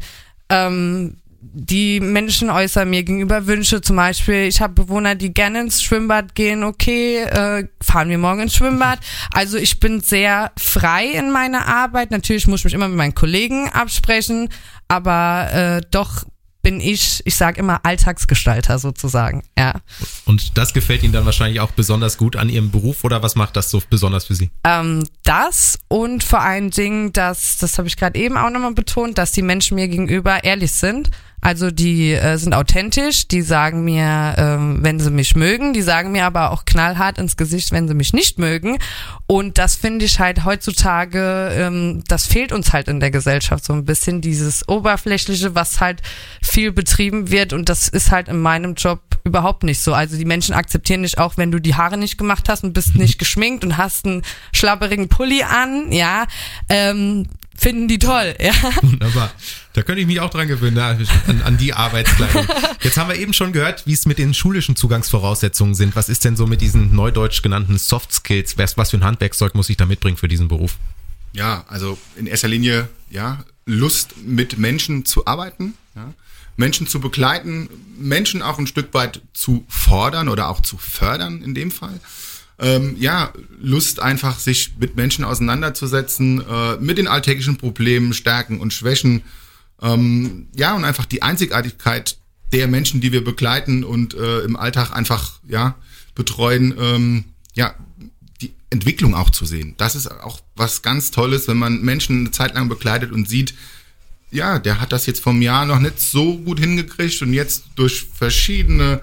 Ähm, 0.50 1.16
die 1.40 2.00
Menschen 2.00 2.50
äußern 2.50 2.90
mir 2.90 3.04
gegenüber 3.04 3.46
Wünsche. 3.46 3.80
Zum 3.80 3.96
Beispiel, 3.96 4.46
ich 4.46 4.60
habe 4.60 4.74
Bewohner, 4.74 5.14
die 5.14 5.32
gerne 5.32 5.60
ins 5.60 5.82
Schwimmbad 5.82 6.34
gehen. 6.34 6.64
Okay, 6.64 7.18
äh, 7.18 7.68
fahren 7.80 8.08
wir 8.08 8.18
morgen 8.18 8.40
ins 8.40 8.56
Schwimmbad. 8.56 8.98
Also 9.32 9.56
ich 9.56 9.78
bin 9.78 10.00
sehr 10.00 10.50
frei 10.58 11.06
in 11.06 11.30
meiner 11.30 11.66
Arbeit. 11.66 12.10
Natürlich 12.10 12.46
muss 12.46 12.60
ich 12.60 12.64
mich 12.64 12.74
immer 12.74 12.88
mit 12.88 12.96
meinen 12.96 13.14
Kollegen 13.14 13.68
absprechen, 13.68 14.48
aber 14.88 15.48
äh, 15.52 15.80
doch 15.90 16.24
bin 16.60 16.80
ich, 16.80 17.22
ich 17.24 17.36
sage 17.36 17.60
immer 17.60 17.80
Alltagsgestalter 17.84 18.78
sozusagen, 18.78 19.44
ja. 19.56 19.80
Und 20.24 20.58
das 20.58 20.74
gefällt 20.74 21.02
Ihnen 21.02 21.12
dann 21.12 21.24
wahrscheinlich 21.24 21.60
auch 21.60 21.70
besonders 21.70 22.18
gut 22.18 22.36
an 22.36 22.48
Ihrem 22.48 22.70
Beruf 22.70 23.04
oder 23.04 23.22
was 23.22 23.36
macht 23.36 23.56
das 23.56 23.70
so 23.70 23.80
besonders 23.88 24.26
für 24.26 24.34
Sie? 24.34 24.50
Ähm, 24.64 25.04
das 25.22 25.78
und 25.86 26.24
vor 26.24 26.40
allen 26.40 26.70
Dingen, 26.70 27.12
dass, 27.12 27.58
das 27.58 27.78
habe 27.78 27.86
ich 27.88 27.96
gerade 27.96 28.18
eben 28.18 28.36
auch 28.36 28.50
nochmal 28.50 28.74
betont, 28.74 29.18
dass 29.18 29.32
die 29.32 29.42
Menschen 29.42 29.76
mir 29.76 29.88
gegenüber 29.88 30.42
ehrlich 30.44 30.72
sind 30.72 31.10
also 31.40 31.70
die 31.70 32.12
äh, 32.12 32.36
sind 32.36 32.52
authentisch, 32.52 33.28
die 33.28 33.42
sagen 33.42 33.84
mir, 33.84 34.34
ähm, 34.36 34.78
wenn 34.82 34.98
sie 34.98 35.10
mich 35.10 35.36
mögen, 35.36 35.72
die 35.72 35.82
sagen 35.82 36.10
mir 36.10 36.24
aber 36.24 36.50
auch 36.50 36.64
knallhart 36.64 37.18
ins 37.18 37.36
Gesicht, 37.36 37.70
wenn 37.70 37.86
sie 37.86 37.94
mich 37.94 38.12
nicht 38.12 38.38
mögen. 38.38 38.78
Und 39.26 39.56
das 39.58 39.76
finde 39.76 40.04
ich 40.04 40.18
halt 40.18 40.44
heutzutage, 40.44 41.50
ähm, 41.52 42.02
das 42.08 42.26
fehlt 42.26 42.50
uns 42.50 42.72
halt 42.72 42.88
in 42.88 42.98
der 42.98 43.10
Gesellschaft 43.10 43.64
so 43.64 43.72
ein 43.72 43.84
bisschen, 43.84 44.20
dieses 44.20 44.68
Oberflächliche, 44.68 45.54
was 45.54 45.80
halt 45.80 46.02
viel 46.42 46.72
betrieben 46.72 47.30
wird. 47.30 47.52
Und 47.52 47.68
das 47.68 47.88
ist 47.88 48.10
halt 48.10 48.28
in 48.28 48.40
meinem 48.40 48.74
Job 48.74 49.00
überhaupt 49.24 49.62
nicht 49.62 49.80
so. 49.80 49.94
Also 49.94 50.16
die 50.16 50.24
Menschen 50.24 50.54
akzeptieren 50.54 51.02
dich 51.02 51.18
auch, 51.18 51.36
wenn 51.36 51.52
du 51.52 51.60
die 51.60 51.76
Haare 51.76 51.96
nicht 51.96 52.18
gemacht 52.18 52.48
hast 52.48 52.64
und 52.64 52.72
bist 52.72 52.94
nicht 52.96 53.18
geschminkt 53.18 53.64
und 53.64 53.76
hast 53.76 54.06
einen 54.06 54.22
schlapperigen 54.52 55.08
Pulli 55.08 55.44
an, 55.44 55.92
ja. 55.92 56.26
Ähm, 56.68 57.26
finden 57.58 57.88
die 57.88 57.98
toll, 57.98 58.34
ja. 58.40 58.52
Wunderbar. 58.82 59.32
Da 59.74 59.82
könnte 59.82 60.00
ich 60.00 60.06
mich 60.06 60.20
auch 60.20 60.30
dran 60.30 60.48
gewöhnen, 60.48 60.78
an, 60.78 61.42
an 61.42 61.58
die 61.58 61.74
Arbeitskleidung. 61.74 62.46
Jetzt 62.82 62.96
haben 62.96 63.08
wir 63.08 63.16
eben 63.16 63.34
schon 63.34 63.52
gehört, 63.52 63.86
wie 63.86 63.92
es 63.92 64.06
mit 64.06 64.18
den 64.18 64.32
schulischen 64.32 64.76
Zugangsvoraussetzungen 64.76 65.74
sind. 65.74 65.96
Was 65.96 66.08
ist 66.08 66.24
denn 66.24 66.36
so 66.36 66.46
mit 66.46 66.60
diesen 66.60 66.94
neudeutsch 66.94 67.42
genannten 67.42 67.76
Soft 67.76 68.12
Skills? 68.12 68.56
Was 68.56 68.90
für 68.90 68.96
ein 68.96 69.04
Handwerkszeug 69.04 69.54
muss 69.54 69.68
ich 69.68 69.76
da 69.76 69.86
mitbringen 69.86 70.16
für 70.16 70.28
diesen 70.28 70.48
Beruf? 70.48 70.76
Ja, 71.32 71.64
also 71.68 71.98
in 72.16 72.26
erster 72.26 72.48
Linie, 72.48 72.88
ja, 73.10 73.44
Lust 73.66 74.14
mit 74.24 74.58
Menschen 74.58 75.04
zu 75.04 75.26
arbeiten, 75.26 75.74
ja, 75.94 76.14
Menschen 76.56 76.86
zu 76.86 77.00
begleiten, 77.00 77.68
Menschen 77.98 78.42
auch 78.42 78.58
ein 78.58 78.66
Stück 78.66 78.94
weit 78.94 79.20
zu 79.32 79.64
fordern 79.68 80.28
oder 80.28 80.48
auch 80.48 80.60
zu 80.60 80.78
fördern 80.78 81.42
in 81.42 81.54
dem 81.54 81.70
Fall 81.70 82.00
ähm, 82.58 82.96
ja, 82.98 83.32
Lust 83.60 84.00
einfach, 84.00 84.38
sich 84.38 84.72
mit 84.78 84.96
Menschen 84.96 85.24
auseinanderzusetzen, 85.24 86.42
äh, 86.44 86.76
mit 86.76 86.98
den 86.98 87.06
alltäglichen 87.06 87.56
Problemen, 87.56 88.12
Stärken 88.12 88.60
und 88.60 88.72
Schwächen. 88.72 89.22
Ähm, 89.80 90.48
ja, 90.56 90.74
und 90.74 90.84
einfach 90.84 91.04
die 91.04 91.22
Einzigartigkeit 91.22 92.18
der 92.52 92.66
Menschen, 92.66 93.00
die 93.00 93.12
wir 93.12 93.22
begleiten 93.22 93.84
und 93.84 94.14
äh, 94.14 94.40
im 94.40 94.56
Alltag 94.56 94.92
einfach, 94.92 95.40
ja, 95.46 95.76
betreuen, 96.14 96.74
ähm, 96.80 97.24
ja, 97.54 97.74
die 98.40 98.52
Entwicklung 98.70 99.14
auch 99.14 99.30
zu 99.30 99.44
sehen. 99.44 99.74
Das 99.76 99.94
ist 99.94 100.10
auch 100.10 100.40
was 100.56 100.82
ganz 100.82 101.10
Tolles, 101.12 101.46
wenn 101.46 101.58
man 101.58 101.82
Menschen 101.82 102.20
eine 102.20 102.30
Zeit 102.32 102.54
lang 102.54 102.68
begleitet 102.68 103.12
und 103.12 103.28
sieht, 103.28 103.54
ja, 104.30 104.58
der 104.58 104.80
hat 104.80 104.92
das 104.92 105.06
jetzt 105.06 105.20
vom 105.22 105.40
Jahr 105.42 105.64
noch 105.64 105.78
nicht 105.78 106.00
so 106.00 106.36
gut 106.38 106.58
hingekriegt 106.58 107.22
und 107.22 107.32
jetzt 107.32 107.64
durch 107.76 108.08
verschiedene 108.12 109.00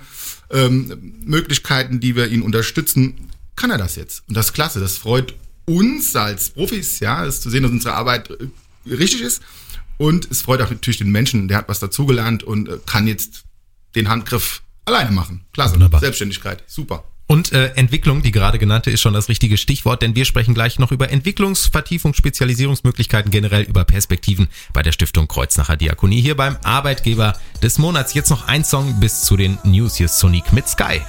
ähm, 0.51 1.13
Möglichkeiten, 1.25 2.00
die 2.00 2.15
wir 2.15 2.27
ihn 2.27 2.41
unterstützen, 2.41 3.15
kann 3.55 3.71
er 3.71 3.77
das 3.77 3.95
jetzt. 3.95 4.24
Und 4.27 4.35
das 4.35 4.47
ist 4.47 4.53
klasse. 4.53 4.79
Das 4.79 4.97
freut 4.97 5.35
uns 5.65 6.15
als 6.15 6.50
Profis, 6.50 7.00
ja, 7.00 7.25
es 7.25 7.41
zu 7.41 7.50
sehen, 7.50 7.63
dass 7.63 7.71
unsere 7.71 7.95
Arbeit 7.95 8.29
äh, 8.29 8.93
richtig 8.93 9.21
ist. 9.21 9.41
Und 9.97 10.29
es 10.29 10.41
freut 10.41 10.62
auch 10.62 10.69
natürlich 10.69 10.97
den 10.97 11.12
Menschen, 11.12 11.47
der 11.47 11.57
hat 11.57 11.69
was 11.69 11.79
dazugelernt 11.79 12.43
und 12.43 12.69
äh, 12.69 12.79
kann 12.85 13.07
jetzt 13.07 13.43
den 13.95 14.09
Handgriff 14.09 14.62
alleine 14.85 15.12
machen. 15.12 15.45
Klasse. 15.53 15.75
Wunderbar. 15.75 16.00
Selbstständigkeit. 16.01 16.63
Super. 16.67 17.05
Und 17.27 17.53
äh, 17.53 17.71
Entwicklung, 17.75 18.21
die 18.21 18.31
gerade 18.31 18.59
genannte, 18.59 18.91
ist 18.91 19.01
schon 19.01 19.15
das 19.15 19.29
richtige 19.29 19.57
Stichwort, 19.57 20.03
denn 20.03 20.15
wir 20.15 20.25
sprechen 20.25 20.53
gleich 20.53 20.77
noch 20.77 20.91
über 20.91 21.09
Entwicklungsvertiefung, 21.09 22.13
Spezialisierungsmöglichkeiten, 22.13 23.31
generell 23.31 23.63
über 23.63 23.83
Perspektiven 23.83 24.47
bei 24.74 24.83
der 24.83 24.91
Stiftung 24.91 25.27
Kreuznacher 25.27 25.75
Diakonie 25.75 26.21
hier 26.21 26.35
beim 26.35 26.57
Arbeitgeber 26.62 27.33
des 27.63 27.79
Monats. 27.79 28.13
Jetzt 28.13 28.29
noch 28.29 28.47
ein 28.47 28.63
Song 28.63 29.00
bis 29.00 29.21
zu 29.21 29.38
den 29.38 29.57
News. 29.63 29.95
Hier 29.95 30.07
Sonic 30.07 30.53
mit 30.53 30.67
Sky. 30.67 31.01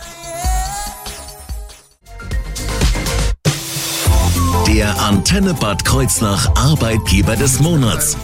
Der 4.67 5.01
Antenne 5.01 5.55
Bad 5.55 5.85
Kreuznach 5.85 6.49
Arbeitgeber 6.57 7.37
des 7.37 7.61
Monats. 7.61 8.17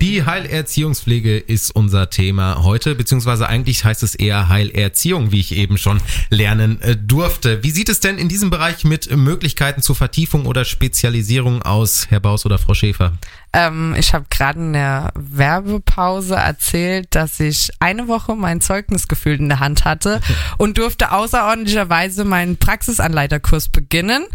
Die 0.00 0.24
Heilerziehungspflege 0.24 1.38
ist 1.38 1.72
unser 1.74 2.08
Thema 2.08 2.62
heute, 2.62 2.94
beziehungsweise 2.94 3.48
eigentlich 3.48 3.84
heißt 3.84 4.04
es 4.04 4.14
eher 4.14 4.48
Heilerziehung, 4.48 5.32
wie 5.32 5.40
ich 5.40 5.56
eben 5.56 5.76
schon 5.76 6.00
lernen 6.30 6.80
äh, 6.82 6.96
durfte. 6.96 7.64
Wie 7.64 7.70
sieht 7.70 7.88
es 7.88 7.98
denn 7.98 8.16
in 8.16 8.28
diesem 8.28 8.50
Bereich 8.50 8.84
mit 8.84 9.10
Möglichkeiten 9.16 9.82
zur 9.82 9.96
Vertiefung 9.96 10.46
oder 10.46 10.64
Spezialisierung 10.64 11.62
aus, 11.62 12.06
Herr 12.10 12.20
Baus 12.20 12.46
oder 12.46 12.58
Frau 12.58 12.74
Schäfer? 12.74 13.14
Ähm, 13.56 13.94
ich 13.98 14.12
habe 14.12 14.26
gerade 14.28 14.58
in 14.58 14.74
der 14.74 15.12
Werbepause 15.14 16.34
erzählt, 16.34 17.14
dass 17.14 17.40
ich 17.40 17.70
eine 17.80 18.06
Woche 18.06 18.36
mein 18.36 18.60
Zeugnisgefühl 18.60 19.40
in 19.40 19.48
der 19.48 19.60
Hand 19.60 19.86
hatte 19.86 20.20
und 20.58 20.76
durfte 20.76 21.10
außerordentlicherweise 21.10 22.24
meinen 22.24 22.58
Praxisanleiterkurs 22.58 23.70
beginnen. 23.70 24.26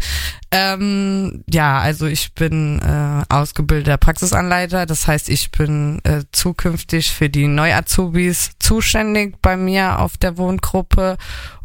Ähm, 0.50 1.44
ja, 1.48 1.78
also 1.78 2.06
ich 2.06 2.34
bin 2.34 2.80
äh, 2.80 3.22
ausgebildeter 3.32 3.96
Praxisanleiter, 3.96 4.86
das 4.86 5.06
heißt, 5.06 5.28
ich 5.28 5.52
bin 5.52 6.00
äh, 6.02 6.24
zukünftig 6.32 7.12
für 7.12 7.30
die 7.30 7.46
Neuazubis 7.46 8.50
zuständig 8.58 9.36
bei 9.40 9.56
mir 9.56 10.00
auf 10.00 10.16
der 10.16 10.36
Wohngruppe 10.36 11.16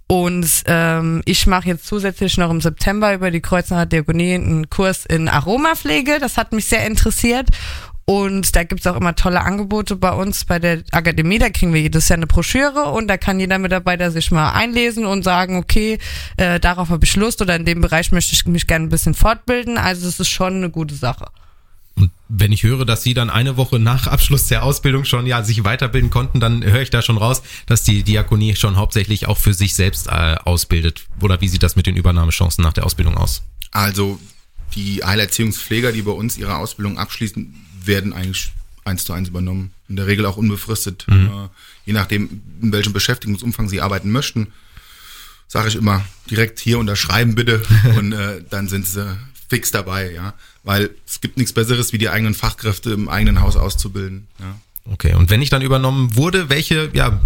und 0.07 0.63
ähm, 0.67 1.21
ich 1.25 1.47
mache 1.47 1.67
jetzt 1.67 1.85
zusätzlich 1.85 2.37
noch 2.37 2.49
im 2.49 2.61
September 2.61 3.13
über 3.13 3.29
die 3.29 3.41
Kreuznacher 3.41 3.85
Diakonie 3.85 4.35
einen 4.35 4.69
Kurs 4.69 5.05
in 5.05 5.27
Aromapflege. 5.27 6.19
Das 6.19 6.37
hat 6.37 6.53
mich 6.53 6.65
sehr 6.65 6.87
interessiert. 6.87 7.49
Und 8.09 8.55
da 8.55 8.63
gibt's 8.63 8.87
auch 8.87 8.95
immer 8.95 9.15
tolle 9.15 9.41
Angebote 9.41 9.97
bei 9.97 10.13
uns 10.13 10.45
bei 10.45 10.59
der 10.59 10.81
Akademie. 10.93 11.39
Da 11.39 11.49
kriegen 11.49 11.73
wir 11.73 11.81
jedes 11.81 12.07
Jahr 12.07 12.15
eine 12.15 12.25
Broschüre 12.25 12.85
und 12.85 13.09
da 13.09 13.17
kann 13.17 13.37
jeder 13.37 13.57
Mitarbeiter 13.57 14.11
sich 14.11 14.31
mal 14.31 14.53
einlesen 14.53 15.05
und 15.05 15.23
sagen, 15.23 15.57
okay, 15.57 15.99
äh, 16.37 16.57
darauf 16.61 16.87
habe 16.87 17.03
ich 17.03 17.17
Lust 17.17 17.41
oder 17.41 17.57
in 17.57 17.65
dem 17.65 17.81
Bereich 17.81 18.13
möchte 18.13 18.31
ich 18.31 18.45
mich 18.45 18.65
gerne 18.65 18.85
ein 18.85 18.89
bisschen 18.89 19.13
fortbilden. 19.13 19.77
Also 19.77 20.07
es 20.07 20.21
ist 20.21 20.29
schon 20.29 20.55
eine 20.55 20.69
gute 20.69 20.95
Sache. 20.95 21.25
Und 21.97 22.11
wenn 22.29 22.51
ich 22.51 22.63
höre, 22.63 22.85
dass 22.85 23.01
Sie 23.01 23.15
dann 23.15 23.29
eine 23.31 23.57
Woche 23.57 23.79
nach 23.79 24.05
Abschluss 24.05 24.47
der 24.47 24.63
Ausbildung 24.63 25.03
schon 25.03 25.25
ja 25.25 25.43
sich 25.43 25.63
weiterbilden 25.63 26.11
konnten, 26.11 26.39
dann 26.39 26.63
höre 26.63 26.81
ich 26.81 26.91
da 26.91 27.01
schon 27.01 27.17
raus, 27.17 27.41
dass 27.65 27.83
die 27.83 28.03
Diakonie 28.03 28.55
schon 28.55 28.77
hauptsächlich 28.77 29.27
auch 29.27 29.37
für 29.37 29.53
sich 29.53 29.73
selbst 29.73 30.07
äh, 30.07 30.35
ausbildet. 30.43 31.05
Oder 31.19 31.41
wie 31.41 31.47
sieht 31.47 31.63
das 31.63 31.75
mit 31.75 31.87
den 31.87 31.95
Übernahmechancen 31.95 32.63
nach 32.63 32.73
der 32.73 32.85
Ausbildung 32.85 33.17
aus? 33.17 33.41
Also 33.71 34.19
die 34.75 35.03
Heilerziehungspfleger, 35.03 35.91
die 35.91 36.03
bei 36.03 36.11
uns 36.11 36.37
ihre 36.37 36.57
Ausbildung 36.57 36.99
abschließen, 36.99 37.55
werden 37.83 38.13
eigentlich 38.13 38.51
eins 38.85 39.03
zu 39.03 39.13
eins 39.13 39.29
übernommen. 39.29 39.71
In 39.89 39.95
der 39.95 40.05
Regel 40.05 40.25
auch 40.27 40.37
unbefristet. 40.37 41.05
Mhm. 41.07 41.27
Äh, 41.27 41.49
je 41.85 41.93
nachdem, 41.93 42.41
in 42.61 42.71
welchem 42.71 42.93
Beschäftigungsumfang 42.93 43.69
sie 43.69 43.81
arbeiten 43.81 44.11
möchten, 44.11 44.53
sage 45.47 45.69
ich 45.69 45.75
immer 45.75 46.05
direkt 46.29 46.59
hier 46.59 46.77
unterschreiben 46.77 47.33
bitte 47.33 47.63
und 47.97 48.11
äh, 48.11 48.43
dann 48.49 48.67
sind 48.67 48.85
sie 48.85 49.17
fix 49.47 49.71
dabei, 49.71 50.11
ja. 50.11 50.33
Weil 50.63 50.89
es 51.05 51.21
gibt 51.21 51.37
nichts 51.37 51.53
Besseres, 51.53 51.93
wie 51.93 51.97
die 51.97 52.09
eigenen 52.09 52.33
Fachkräfte 52.33 52.91
im 52.91 53.09
eigenen 53.09 53.41
Haus 53.41 53.55
auszubilden. 53.55 54.27
Ja. 54.39 54.59
Okay, 54.91 55.13
und 55.13 55.29
wenn 55.29 55.41
ich 55.41 55.49
dann 55.49 55.61
übernommen 55.61 56.15
wurde, 56.15 56.49
welche 56.49 56.89
ja, 56.93 57.21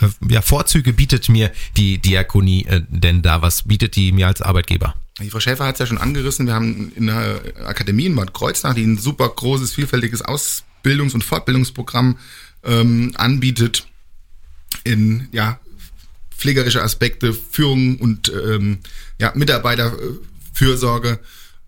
äh, 0.00 0.08
ja, 0.28 0.42
Vorzüge 0.42 0.92
bietet 0.92 1.28
mir 1.28 1.52
die 1.76 1.98
Diakonie 1.98 2.64
äh, 2.66 2.82
denn 2.88 3.22
da? 3.22 3.42
Was 3.42 3.64
bietet 3.64 3.96
die 3.96 4.12
mir 4.12 4.26
als 4.26 4.42
Arbeitgeber? 4.42 4.94
Die 5.20 5.30
Frau 5.30 5.40
Schäfer 5.40 5.66
hat 5.66 5.76
es 5.76 5.78
ja 5.78 5.86
schon 5.86 5.98
angerissen. 5.98 6.46
Wir 6.46 6.54
haben 6.54 6.92
in 6.96 7.06
der 7.06 7.40
Akademie 7.64 8.06
in 8.06 8.16
Bad 8.16 8.34
Kreuznach, 8.34 8.74
die 8.74 8.84
ein 8.84 8.98
super 8.98 9.28
großes, 9.28 9.72
vielfältiges 9.72 10.24
Ausbildungs- 10.24 11.14
und 11.14 11.22
Fortbildungsprogramm 11.22 12.18
ähm, 12.64 13.12
anbietet 13.16 13.86
in 14.82 15.28
ja, 15.30 15.60
pflegerische 16.36 16.82
Aspekte, 16.82 17.32
Führung 17.32 17.96
und 17.96 18.32
ähm, 18.34 18.78
ja, 19.20 19.32
Mitarbeiterfürsorge 20.54 21.20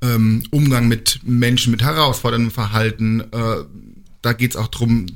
ähm, 0.02 0.42
Umgang 0.50 0.88
mit 0.88 1.20
Menschen 1.24 1.70
mit 1.70 1.82
herausforderndem 1.82 2.50
Verhalten. 2.50 3.20
Äh, 3.20 3.64
da 4.22 4.32
geht 4.32 4.52
es 4.52 4.56
auch 4.56 4.68
drum, 4.68 5.06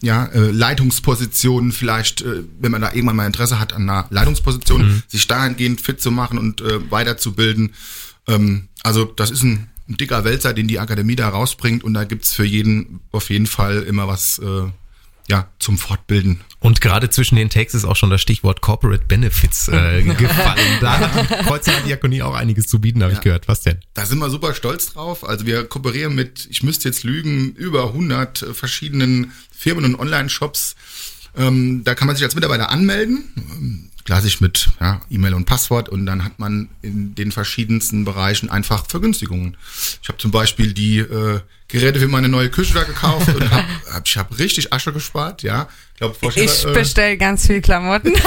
ja, 0.00 0.26
äh, 0.26 0.50
Leitungspositionen 0.50 1.72
vielleicht, 1.72 2.22
äh, 2.22 2.42
wenn 2.58 2.72
man 2.72 2.80
da 2.80 2.92
irgendwann 2.92 3.16
mal 3.16 3.26
Interesse 3.26 3.60
hat 3.60 3.72
an 3.72 3.88
einer 3.88 4.06
Leitungsposition, 4.10 4.82
mhm. 4.82 5.02
sich 5.06 5.26
dahingehend 5.28 5.80
fit 5.80 6.00
zu 6.00 6.10
machen 6.10 6.38
und 6.38 6.60
äh, 6.60 6.90
weiterzubilden. 6.90 7.74
Ähm, 8.26 8.68
also 8.82 9.04
das 9.04 9.30
ist 9.30 9.42
ein, 9.42 9.68
ein 9.88 9.96
dicker 9.96 10.24
Wälzer, 10.24 10.54
den 10.54 10.68
die 10.68 10.80
Akademie 10.80 11.16
da 11.16 11.28
rausbringt 11.28 11.84
und 11.84 11.94
da 11.94 12.04
gibt's 12.04 12.34
für 12.34 12.44
jeden 12.44 13.00
auf 13.12 13.30
jeden 13.30 13.46
Fall 13.46 13.82
immer 13.82 14.08
was 14.08 14.38
äh, 14.38 14.64
ja, 15.32 15.48
zum 15.58 15.78
Fortbilden. 15.78 16.42
Und 16.60 16.82
gerade 16.82 17.08
zwischen 17.08 17.36
den 17.36 17.48
Takes 17.48 17.72
ist 17.72 17.86
auch 17.86 17.96
schon 17.96 18.10
das 18.10 18.20
Stichwort 18.20 18.60
Corporate 18.60 19.06
Benefits 19.06 19.66
äh, 19.68 20.02
gefallen. 20.18 20.78
Da 20.82 20.98
hat 20.98 21.30
die 21.30 21.34
Kreuzer 21.46 21.72
Diakonie 21.86 22.20
auch 22.20 22.34
einiges 22.34 22.66
zu 22.66 22.82
bieten, 22.82 23.02
habe 23.02 23.12
ja, 23.12 23.18
ich 23.18 23.24
gehört. 23.24 23.48
Was 23.48 23.62
denn? 23.62 23.78
Da 23.94 24.04
sind 24.04 24.18
wir 24.18 24.28
super 24.28 24.52
stolz 24.52 24.92
drauf. 24.92 25.26
Also 25.26 25.46
wir 25.46 25.64
kooperieren 25.64 26.14
mit, 26.14 26.46
ich 26.50 26.62
müsste 26.62 26.86
jetzt 26.86 27.02
lügen, 27.02 27.52
über 27.52 27.86
100 27.86 28.46
verschiedenen 28.52 29.32
Firmen 29.50 29.86
und 29.86 29.94
Online-Shops. 29.98 30.76
Ähm, 31.36 31.82
da 31.84 31.94
kann 31.94 32.06
man 32.06 32.16
sich 32.16 32.24
als 32.24 32.34
Mitarbeiter 32.34 32.70
anmelden 32.70 33.90
klassisch 34.04 34.40
mit 34.40 34.68
ja, 34.80 35.00
E-Mail 35.10 35.34
und 35.34 35.44
Passwort 35.44 35.88
und 35.88 36.06
dann 36.06 36.24
hat 36.24 36.38
man 36.38 36.68
in 36.82 37.14
den 37.14 37.32
verschiedensten 37.32 38.04
Bereichen 38.04 38.50
einfach 38.50 38.86
Vergünstigungen. 38.86 39.56
Ich 40.02 40.08
habe 40.08 40.18
zum 40.18 40.30
Beispiel 40.30 40.72
die 40.72 40.98
äh, 40.98 41.40
Geräte 41.68 42.00
für 42.00 42.08
meine 42.08 42.28
neue 42.28 42.50
Küche 42.50 42.74
da 42.74 42.82
gekauft 42.84 43.34
und 43.34 43.50
hab, 43.50 43.64
hab, 43.92 44.06
ich 44.06 44.16
habe 44.16 44.38
richtig 44.38 44.72
Asche 44.72 44.92
gespart, 44.92 45.42
ja. 45.42 45.68
Ich, 45.94 45.98
glaub, 45.98 46.16
ich 46.36 46.64
äh, 46.64 46.72
bestell 46.72 47.16
ganz 47.16 47.46
viel 47.46 47.60
Klamotten. 47.60 48.12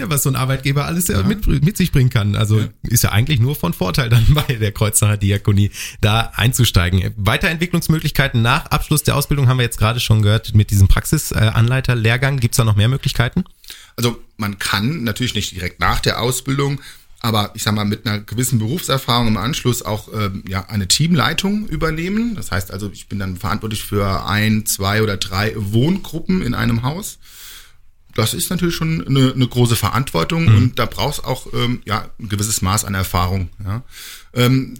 Ja, 0.00 0.08
was 0.08 0.22
so 0.22 0.30
ein 0.30 0.36
Arbeitgeber 0.36 0.86
alles 0.86 1.08
ja. 1.08 1.22
mit, 1.22 1.46
mit 1.46 1.76
sich 1.76 1.92
bringen 1.92 2.08
kann. 2.08 2.34
Also 2.34 2.60
ja. 2.60 2.68
ist 2.84 3.04
ja 3.04 3.12
eigentlich 3.12 3.38
nur 3.38 3.54
von 3.54 3.74
Vorteil 3.74 4.08
dann 4.08 4.26
bei 4.34 4.54
der 4.54 4.72
Kreuznacher 4.72 5.18
Diakonie 5.18 5.70
da 6.00 6.32
einzusteigen. 6.34 7.12
Weiterentwicklungsmöglichkeiten 7.18 8.40
nach 8.40 8.66
Abschluss 8.66 9.02
der 9.02 9.14
Ausbildung 9.14 9.46
haben 9.46 9.58
wir 9.58 9.64
jetzt 9.64 9.78
gerade 9.78 10.00
schon 10.00 10.22
gehört 10.22 10.54
mit 10.54 10.70
diesem 10.70 10.88
Praxisanleiter-Lehrgang. 10.88 12.38
Gibt 12.40 12.54
es 12.54 12.56
da 12.56 12.64
noch 12.64 12.76
mehr 12.76 12.88
Möglichkeiten? 12.88 13.44
Also 13.96 14.18
man 14.38 14.58
kann 14.58 15.04
natürlich 15.04 15.34
nicht 15.34 15.54
direkt 15.54 15.80
nach 15.80 16.00
der 16.00 16.22
Ausbildung, 16.22 16.80
aber 17.20 17.50
ich 17.52 17.62
sag 17.62 17.74
mal 17.74 17.84
mit 17.84 18.06
einer 18.06 18.20
gewissen 18.20 18.58
Berufserfahrung 18.58 19.28
im 19.28 19.36
Anschluss 19.36 19.82
auch 19.82 20.08
ähm, 20.14 20.42
ja 20.48 20.66
eine 20.68 20.88
Teamleitung 20.88 21.68
übernehmen. 21.68 22.36
Das 22.36 22.50
heißt 22.50 22.70
also, 22.70 22.90
ich 22.90 23.08
bin 23.08 23.18
dann 23.18 23.36
verantwortlich 23.36 23.84
für 23.84 24.24
ein, 24.26 24.64
zwei 24.64 25.02
oder 25.02 25.18
drei 25.18 25.52
Wohngruppen 25.56 26.40
in 26.40 26.54
einem 26.54 26.82
Haus 26.82 27.18
das 28.14 28.34
ist 28.34 28.50
natürlich 28.50 28.74
schon 28.74 29.06
eine, 29.06 29.32
eine 29.32 29.46
große 29.46 29.76
Verantwortung 29.76 30.46
mhm. 30.46 30.56
und 30.56 30.78
da 30.78 30.86
brauchst 30.86 31.24
auch 31.24 31.46
ähm, 31.52 31.82
ja 31.84 32.08
ein 32.18 32.28
gewisses 32.28 32.62
Maß 32.62 32.84
an 32.84 32.94
Erfahrung. 32.94 33.50
Ja. 33.64 33.82
Ähm, 34.34 34.74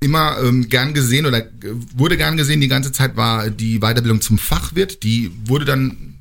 immer 0.00 0.38
ähm, 0.42 0.68
gern 0.68 0.92
gesehen 0.92 1.24
oder 1.24 1.42
wurde 1.94 2.16
gern 2.16 2.36
gesehen 2.36 2.60
die 2.60 2.68
ganze 2.68 2.92
Zeit 2.92 3.16
war 3.16 3.48
die 3.48 3.78
Weiterbildung 3.78 4.20
zum 4.20 4.38
Fachwirt. 4.38 5.02
Die 5.02 5.32
wurde 5.46 5.64
dann 5.64 6.14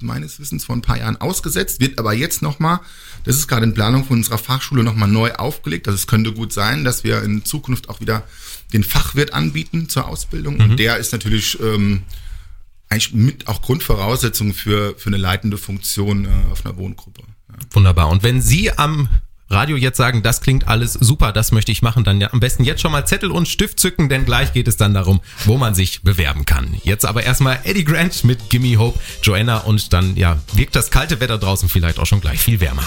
meines 0.00 0.38
Wissens 0.40 0.64
vor 0.64 0.76
ein 0.76 0.82
paar 0.82 0.98
Jahren 0.98 1.16
ausgesetzt, 1.16 1.80
wird 1.80 1.98
aber 1.98 2.12
jetzt 2.12 2.42
nochmal, 2.42 2.80
das 3.24 3.36
ist 3.36 3.48
gerade 3.48 3.64
in 3.64 3.74
Planung 3.74 4.04
von 4.04 4.18
unserer 4.18 4.38
Fachschule 4.38 4.82
nochmal 4.84 5.08
neu 5.08 5.32
aufgelegt. 5.32 5.88
Also 5.88 5.96
es 5.96 6.06
könnte 6.06 6.32
gut 6.32 6.52
sein, 6.52 6.84
dass 6.84 7.04
wir 7.04 7.22
in 7.22 7.44
Zukunft 7.44 7.88
auch 7.88 8.00
wieder 8.00 8.24
den 8.72 8.84
Fachwirt 8.84 9.32
anbieten 9.32 9.88
zur 9.88 10.08
Ausbildung. 10.08 10.54
Mhm. 10.54 10.60
Und 10.60 10.76
der 10.78 10.98
ist 10.98 11.12
natürlich 11.12 11.58
ähm, 11.60 12.02
eigentlich 12.88 13.12
mit 13.12 13.48
auch 13.48 13.62
Grundvoraussetzung 13.62 14.54
für, 14.54 14.94
für 14.96 15.08
eine 15.08 15.16
leitende 15.16 15.58
Funktion 15.58 16.24
äh, 16.24 16.52
auf 16.52 16.64
einer 16.64 16.76
Wohngruppe. 16.76 17.22
Ja. 17.48 17.54
Wunderbar. 17.72 18.08
Und 18.08 18.22
wenn 18.22 18.40
Sie 18.40 18.70
am 18.72 19.08
Radio 19.48 19.76
jetzt 19.76 19.96
sagen, 19.96 20.22
das 20.22 20.40
klingt 20.40 20.66
alles 20.66 20.94
super, 20.94 21.32
das 21.32 21.52
möchte 21.52 21.70
ich 21.70 21.80
machen, 21.80 22.02
dann 22.02 22.20
ja 22.20 22.32
am 22.32 22.40
besten 22.40 22.64
jetzt 22.64 22.80
schon 22.80 22.90
mal 22.90 23.06
Zettel 23.06 23.30
und 23.30 23.46
Stift 23.46 23.78
zücken, 23.78 24.08
denn 24.08 24.24
gleich 24.24 24.52
geht 24.52 24.66
es 24.66 24.76
dann 24.76 24.92
darum, 24.92 25.20
wo 25.44 25.56
man 25.56 25.74
sich 25.74 26.02
bewerben 26.02 26.46
kann. 26.46 26.74
Jetzt 26.82 27.04
aber 27.04 27.22
erstmal 27.22 27.60
Eddie 27.62 27.84
Grant 27.84 28.24
mit 28.24 28.50
Gimme 28.50 28.76
Hope, 28.76 28.98
Joanna 29.22 29.58
und 29.58 29.92
dann 29.92 30.16
ja, 30.16 30.38
wirkt 30.54 30.74
das 30.74 30.90
kalte 30.90 31.20
Wetter 31.20 31.38
draußen 31.38 31.68
vielleicht 31.68 32.00
auch 32.00 32.06
schon 32.06 32.20
gleich 32.20 32.40
viel 32.40 32.60
wärmer. 32.60 32.82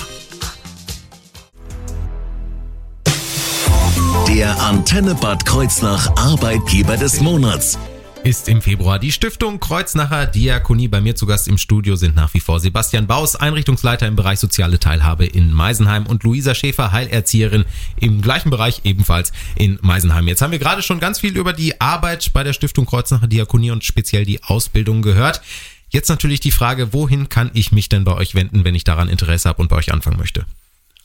Der 4.27 4.59
Antenne 4.61 5.15
Bad 5.15 5.45
Kreuznach 5.45 6.15
Arbeitgeber 6.17 6.97
des 6.97 7.21
Monats 7.21 7.79
ist 8.23 8.49
im 8.49 8.61
Februar. 8.61 8.99
Die 8.99 9.11
Stiftung 9.11 9.59
Kreuznacher 9.59 10.25
Diakonie 10.25 10.88
bei 10.88 11.01
mir 11.01 11.15
zu 11.15 11.25
Gast 11.25 11.47
im 11.47 11.57
Studio 11.57 11.95
sind 11.95 12.15
nach 12.15 12.33
wie 12.33 12.39
vor 12.39 12.59
Sebastian 12.59 13.07
Baus, 13.07 13.35
Einrichtungsleiter 13.35 14.07
im 14.07 14.15
Bereich 14.15 14.39
soziale 14.39 14.79
Teilhabe 14.79 15.25
in 15.25 15.51
Meisenheim 15.51 16.05
und 16.05 16.23
Luisa 16.23 16.53
Schäfer, 16.53 16.91
Heilerzieherin 16.91 17.65
im 17.99 18.21
gleichen 18.21 18.49
Bereich 18.49 18.81
ebenfalls 18.83 19.31
in 19.55 19.79
Meisenheim. 19.81 20.27
Jetzt 20.27 20.41
haben 20.41 20.51
wir 20.51 20.59
gerade 20.59 20.81
schon 20.81 20.99
ganz 20.99 21.19
viel 21.19 21.38
über 21.38 21.53
die 21.53 21.79
Arbeit 21.79 22.31
bei 22.33 22.43
der 22.43 22.53
Stiftung 22.53 22.85
Kreuznacher 22.85 23.27
Diakonie 23.27 23.71
und 23.71 23.83
speziell 23.83 24.25
die 24.25 24.43
Ausbildung 24.43 25.01
gehört. 25.01 25.41
Jetzt 25.89 26.09
natürlich 26.09 26.39
die 26.39 26.51
Frage, 26.51 26.93
wohin 26.93 27.29
kann 27.29 27.51
ich 27.53 27.71
mich 27.71 27.89
denn 27.89 28.03
bei 28.03 28.13
euch 28.13 28.35
wenden, 28.35 28.63
wenn 28.63 28.75
ich 28.75 28.83
daran 28.83 29.09
Interesse 29.09 29.49
habe 29.49 29.61
und 29.61 29.69
bei 29.69 29.75
euch 29.75 29.91
anfangen 29.93 30.17
möchte? 30.17 30.45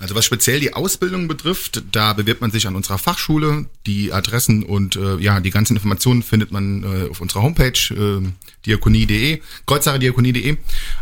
Also 0.00 0.16
was 0.16 0.24
speziell 0.24 0.58
die 0.58 0.74
Ausbildung 0.74 1.28
betrifft, 1.28 1.82
da 1.92 2.12
bewirbt 2.14 2.40
man 2.40 2.50
sich 2.50 2.66
an 2.66 2.74
unserer 2.74 2.98
Fachschule. 2.98 3.66
Die 3.86 4.12
Adressen 4.12 4.64
und 4.64 4.96
äh, 4.96 5.16
ja, 5.18 5.38
die 5.38 5.50
ganzen 5.50 5.76
Informationen 5.76 6.24
findet 6.24 6.50
man 6.50 6.82
äh, 6.82 7.10
auf 7.10 7.20
unserer 7.20 7.42
Homepage 7.42 7.70
äh, 7.90 8.26
diakonie.de, 8.66 9.40
kreuzsacherdiakonie.de. 9.66 10.56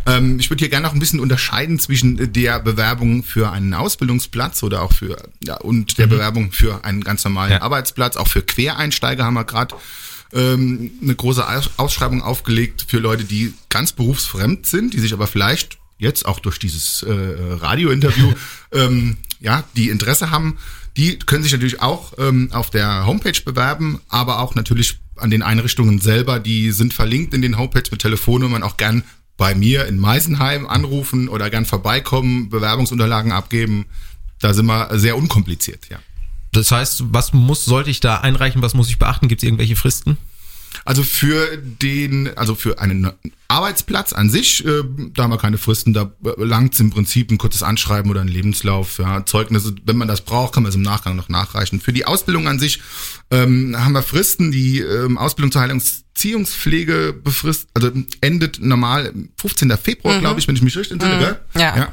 Ähm, 0.07 0.39
ich 0.39 0.51
würde 0.51 0.61
hier 0.61 0.69
gerne 0.69 0.87
noch 0.87 0.93
ein 0.93 1.01
bisschen 1.01 1.21
unterscheiden 1.21 1.79
zwischen 1.79 2.33
der 2.33 2.61
Bewerbung 2.61 3.23
für 3.23 3.51
einen 3.51 3.73
Ausbildungsplatz 3.73 4.63
oder 4.63 4.83
auch 4.83 4.93
für 4.93 5.17
ja, 5.43 5.57
und 5.57 5.97
der 5.97 6.07
mhm. 6.07 6.11
Bewerbung 6.11 6.53
für 6.53 6.85
einen 6.85 7.03
ganz 7.03 7.25
normalen 7.25 7.53
ja. 7.53 7.63
Arbeitsplatz. 7.63 8.17
Auch 8.17 8.29
für 8.29 8.43
Quereinsteiger 8.43 9.25
haben 9.25 9.35
wir 9.35 9.45
gerade 9.45 9.75
ähm, 10.35 10.91
eine 11.03 11.15
große 11.15 11.45
Ausschreibung 11.79 12.23
aufgelegt 12.23 12.85
für 12.87 12.99
Leute, 12.99 13.25
die 13.25 13.55
ganz 13.71 13.93
berufsfremd 13.93 14.67
sind, 14.67 14.93
die 14.93 15.01
sich 15.01 15.15
aber 15.15 15.27
vielleicht 15.27 15.79
jetzt 16.03 16.27
auch 16.27 16.41
durch 16.41 16.59
dieses 16.59 17.03
äh, 17.03 17.13
Radiointerview, 17.13 18.33
ähm, 18.73 19.17
ja, 19.41 19.65
die 19.77 19.89
Interesse 19.89 20.31
haben, 20.31 20.59
die 20.97 21.19
können 21.19 21.43
sich 21.43 21.53
natürlich 21.53 21.81
auch 21.81 22.13
ähm, 22.19 22.51
auf 22.53 22.71
der 22.71 23.07
Homepage 23.07 23.41
bewerben, 23.45 24.01
aber 24.09 24.41
auch 24.41 24.55
natürlich 24.55 24.99
an 25.17 25.31
den 25.31 25.43
Einrichtungen 25.43 26.01
selber, 26.01 26.41
die 26.41 26.73
sind 26.73 26.93
verlinkt 26.93 27.33
in 27.33 27.43
den 27.43 27.57
Homepage 27.57 27.89
mit 27.91 28.01
Telefonnummern, 28.01 28.63
auch 28.63 28.77
gern 28.77 29.05
bei 29.37 29.55
mir 29.55 29.87
in 29.87 29.99
Meisenheim 29.99 30.67
anrufen 30.67 31.29
oder 31.29 31.49
gern 31.49 31.65
vorbeikommen, 31.65 32.51
Bewerbungsunterlagen 32.51 33.33
abgeben. 33.33 33.87
Da 34.41 34.53
sind 34.53 34.67
wir 34.67 34.99
sehr 34.99 35.17
unkompliziert, 35.17 35.89
ja. 35.89 35.99
Das 36.53 36.71
heißt, 36.71 37.05
was 37.13 37.33
muss, 37.33 37.65
sollte 37.65 37.91
ich 37.91 38.01
da 38.01 38.19
einreichen, 38.19 38.61
was 38.61 38.75
muss 38.75 38.91
ich 38.91 38.99
beachten? 38.99 39.29
Gibt 39.29 39.43
es 39.43 39.47
irgendwelche 39.47 39.77
Fristen? 39.77 40.19
Also 40.85 41.03
für 41.03 41.57
den, 41.57 42.37
also 42.37 42.55
für 42.55 42.79
einen 42.79 43.11
Arbeitsplatz 43.49 44.13
an 44.13 44.31
sich, 44.31 44.65
äh, 44.65 44.83
da 45.15 45.25
haben 45.25 45.31
wir 45.31 45.39
keine 45.39 45.59
Fristen, 45.59 45.93
da 45.93 46.11
langt 46.39 46.79
im 46.81 46.91
Prinzip 46.91 47.31
ein 47.31 47.39
kurzes 47.39 47.63
Anschreiben 47.63 48.11
oder 48.11 48.21
ein 48.21 48.29
Lebenslauf, 48.29 48.99
ja, 48.99 49.25
Zeugnisse, 49.27 49.75
wenn 49.85 49.97
man 49.97 50.09
das 50.09 50.23
braucht, 50.23 50.55
kann 50.55 50.63
man 50.63 50.71
es 50.71 50.77
im 50.77 50.83
Nachgang 50.83 51.17
noch 51.17 51.29
nachreichen. 51.29 51.81
Für 51.81 51.93
die 51.93 52.07
Ausbildung 52.07 52.49
an 52.49 52.59
sich 52.59 52.81
ähm, 53.31 53.77
haben 53.79 53.93
wir 53.93 54.03
Fristen, 54.03 54.53
die 54.53 54.81
ähm, 54.81 55.19
Ausbildung 55.19 55.53
zur 55.53 55.61
Heilungsziehungspflege 55.61 57.13
befrist, 57.13 57.69
also 57.75 57.91
endet 58.21 58.61
normal 58.61 59.13
15. 59.37 59.71
Februar, 59.77 60.17
mhm. 60.17 60.21
glaube 60.21 60.41
ich, 60.41 60.49
wenn 60.49 60.57
ich 60.57 60.63
mich 60.63 60.77
richtig 60.77 60.93
entsinne, 60.93 61.17
mhm. 61.17 61.21
gell? 61.21 61.41
Ja. 61.55 61.77
ja. 61.77 61.93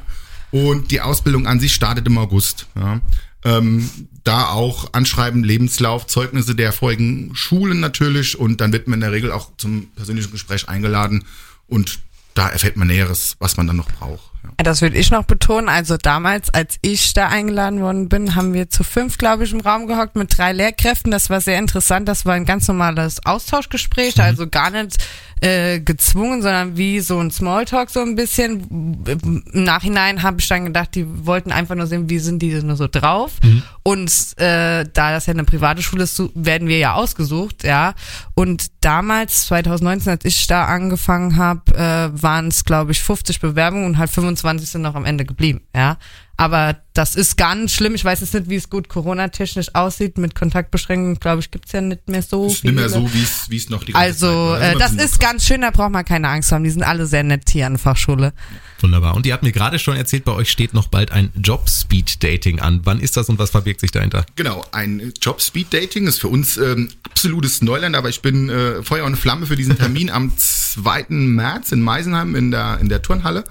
Und 0.51 0.89
die 0.91 1.01
Ausbildung 1.01 1.45
an 1.45 1.59
sich 1.59 1.73
startet 1.73 2.07
im 2.07 2.17
August. 2.17 2.65
Ja. 2.75 3.01
Ähm, 3.45 3.89
da 4.23 4.49
auch 4.49 4.93
Anschreiben, 4.93 5.43
Lebenslauf, 5.43 6.07
Zeugnisse 6.07 6.55
der 6.55 6.73
vorigen 6.73 7.33
Schulen 7.35 7.79
natürlich 7.79 8.37
und 8.37 8.59
dann 8.61 8.73
wird 8.73 8.87
man 8.87 8.95
in 8.95 9.01
der 9.01 9.11
Regel 9.11 9.31
auch 9.31 9.49
zum 9.57 9.87
persönlichen 9.95 10.31
Gespräch 10.31 10.67
eingeladen 10.67 11.25
und 11.67 11.99
da 12.33 12.49
erfährt 12.49 12.77
man 12.77 12.87
Näheres, 12.87 13.35
was 13.39 13.57
man 13.57 13.67
dann 13.67 13.77
noch 13.77 13.91
braucht. 13.91 14.31
Ja. 14.43 14.63
Das 14.63 14.81
würde 14.81 14.97
ich 14.97 15.11
noch 15.11 15.23
betonen. 15.23 15.69
Also 15.69 15.97
damals, 15.97 16.49
als 16.49 16.77
ich 16.81 17.13
da 17.13 17.27
eingeladen 17.27 17.81
worden 17.81 18.09
bin, 18.09 18.35
haben 18.35 18.53
wir 18.53 18.69
zu 18.69 18.83
fünf, 18.83 19.17
glaube 19.17 19.43
ich, 19.43 19.53
im 19.53 19.61
Raum 19.61 19.87
gehockt 19.87 20.15
mit 20.15 20.37
drei 20.37 20.53
Lehrkräften. 20.53 21.11
Das 21.11 21.29
war 21.29 21.41
sehr 21.41 21.59
interessant. 21.59 22.07
Das 22.07 22.25
war 22.25 22.33
ein 22.33 22.45
ganz 22.45 22.67
normales 22.67 23.25
Austauschgespräch, 23.25 24.17
mhm. 24.17 24.23
also 24.23 24.47
gar 24.47 24.69
nicht 24.69 24.97
äh, 25.41 25.79
gezwungen, 25.79 26.41
sondern 26.41 26.77
wie 26.77 26.99
so 26.99 27.19
ein 27.19 27.31
Smalltalk 27.31 27.89
so 27.89 28.01
ein 28.01 28.15
bisschen. 28.15 29.03
Im 29.05 29.43
Nachhinein 29.63 30.21
habe 30.23 30.39
ich 30.39 30.47
dann 30.47 30.65
gedacht, 30.65 30.95
die 30.95 31.05
wollten 31.25 31.51
einfach 31.51 31.75
nur 31.75 31.87
sehen, 31.87 32.09
wie 32.09 32.19
sind 32.19 32.41
die 32.41 32.61
nur 32.61 32.75
so 32.75 32.87
drauf. 32.87 33.31
Mhm. 33.43 33.63
Und 33.83 34.11
äh, 34.37 34.85
da 34.93 35.11
das 35.11 35.25
ja 35.25 35.33
eine 35.33 35.45
private 35.45 35.81
Schule 35.81 36.03
ist, 36.03 36.21
werden 36.35 36.67
wir 36.67 36.77
ja 36.77 36.93
ausgesucht, 36.93 37.63
ja. 37.63 37.93
Und 38.35 38.67
damals, 38.81 39.47
2019, 39.47 40.11
als 40.11 40.25
ich 40.25 40.45
da 40.47 40.65
angefangen 40.65 41.37
habe, 41.37 41.73
äh, 41.73 42.21
waren 42.21 42.49
es, 42.49 42.65
glaube 42.65 42.91
ich, 42.91 43.01
50 43.01 43.39
Bewerbungen 43.39 43.85
und 43.85 43.97
halt 43.97 44.09
25 44.09 44.28
sind 44.37 44.81
noch 44.81 44.95
am 44.95 45.05
Ende 45.05 45.25
geblieben, 45.25 45.61
ja. 45.75 45.97
Aber 46.37 46.77
das 46.93 47.15
ist 47.15 47.35
ganz 47.35 47.73
schlimm. 47.73 47.95
Ich 47.95 48.05
weiß 48.05 48.21
jetzt 48.21 48.33
nicht, 48.33 48.49
wie 48.49 48.55
es 48.55 48.69
gut 48.69 48.87
Corona-technisch 48.87 49.75
aussieht. 49.75 50.17
Mit 50.17 50.35
Kontaktbeschränkungen, 50.35 51.19
glaube 51.19 51.41
ich, 51.41 51.51
gibt's 51.51 51.73
ja 51.73 51.81
nicht 51.81 52.07
mehr 52.07 52.21
so 52.21 52.47
ist 52.47 52.61
viele. 52.61 52.71
Nicht 52.71 52.79
mehr 52.81 52.89
so, 52.89 53.09
wie 53.49 53.57
es 53.57 53.69
noch 53.69 53.83
die 53.83 53.91
ganze 53.91 54.05
Also, 54.07 54.53
Zeit 54.53 54.61
war. 54.61 54.71
äh, 54.71 54.77
das 54.77 54.93
ist 54.93 55.19
ganz 55.19 55.45
schön, 55.45 55.59
da 55.59 55.71
braucht 55.71 55.91
man 55.91 56.05
keine 56.05 56.29
Angst 56.29 56.53
haben. 56.53 56.63
Die 56.63 56.69
sind 56.69 56.83
alle 56.83 57.07
sehr 57.07 57.23
nett 57.23 57.49
hier 57.49 57.65
an 57.65 57.73
der 57.73 57.79
Fachschule. 57.79 58.31
Wunderbar. 58.79 59.15
Und 59.15 59.25
ihr 59.25 59.33
habt 59.33 59.43
mir 59.43 59.51
gerade 59.51 59.79
schon 59.79 59.97
erzählt, 59.97 60.23
bei 60.23 60.31
euch 60.31 60.49
steht 60.49 60.73
noch 60.73 60.87
bald 60.87 61.11
ein 61.11 61.29
Job-Speed-Dating 61.43 62.61
an. 62.61 62.81
Wann 62.85 63.01
ist 63.01 63.17
das 63.17 63.27
und 63.27 63.37
was 63.37 63.49
verbirgt 63.49 63.81
sich 63.81 63.91
dahinter? 63.91 64.25
Genau, 64.37 64.63
ein 64.71 65.11
Job-Speed-Dating 65.21 66.07
ist 66.07 66.21
für 66.21 66.29
uns 66.29 66.55
ähm, 66.55 66.87
absolutes 67.03 67.61
Neuland, 67.61 67.97
aber 67.97 68.07
ich 68.07 68.21
bin 68.21 68.47
äh, 68.49 68.81
Feuer 68.81 69.03
und 69.03 69.17
Flamme 69.17 69.45
für 69.45 69.57
diesen 69.57 69.77
Termin 69.77 70.09
am 70.09 70.31
2. 70.37 71.07
März 71.09 71.73
in 71.73 71.81
Meisenheim 71.81 72.33
in 72.35 72.51
der, 72.51 72.77
in 72.79 72.87
der 72.87 73.01
Turnhalle. 73.01 73.43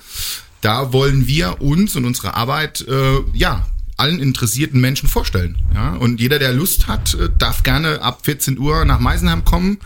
Da 0.60 0.92
wollen 0.92 1.26
wir 1.26 1.60
uns 1.60 1.96
und 1.96 2.04
unsere 2.04 2.34
Arbeit, 2.34 2.86
äh, 2.88 3.20
ja, 3.32 3.66
allen 3.96 4.20
interessierten 4.20 4.80
Menschen 4.80 5.08
vorstellen. 5.08 5.58
Ja? 5.74 5.94
Und 5.94 6.20
jeder, 6.20 6.38
der 6.38 6.52
Lust 6.52 6.86
hat, 6.86 7.14
äh, 7.14 7.28
darf 7.36 7.62
gerne 7.62 8.00
ab 8.00 8.20
14 8.24 8.58
Uhr 8.58 8.84
nach 8.84 9.00
Meisenheim 9.00 9.44
kommen. 9.44 9.78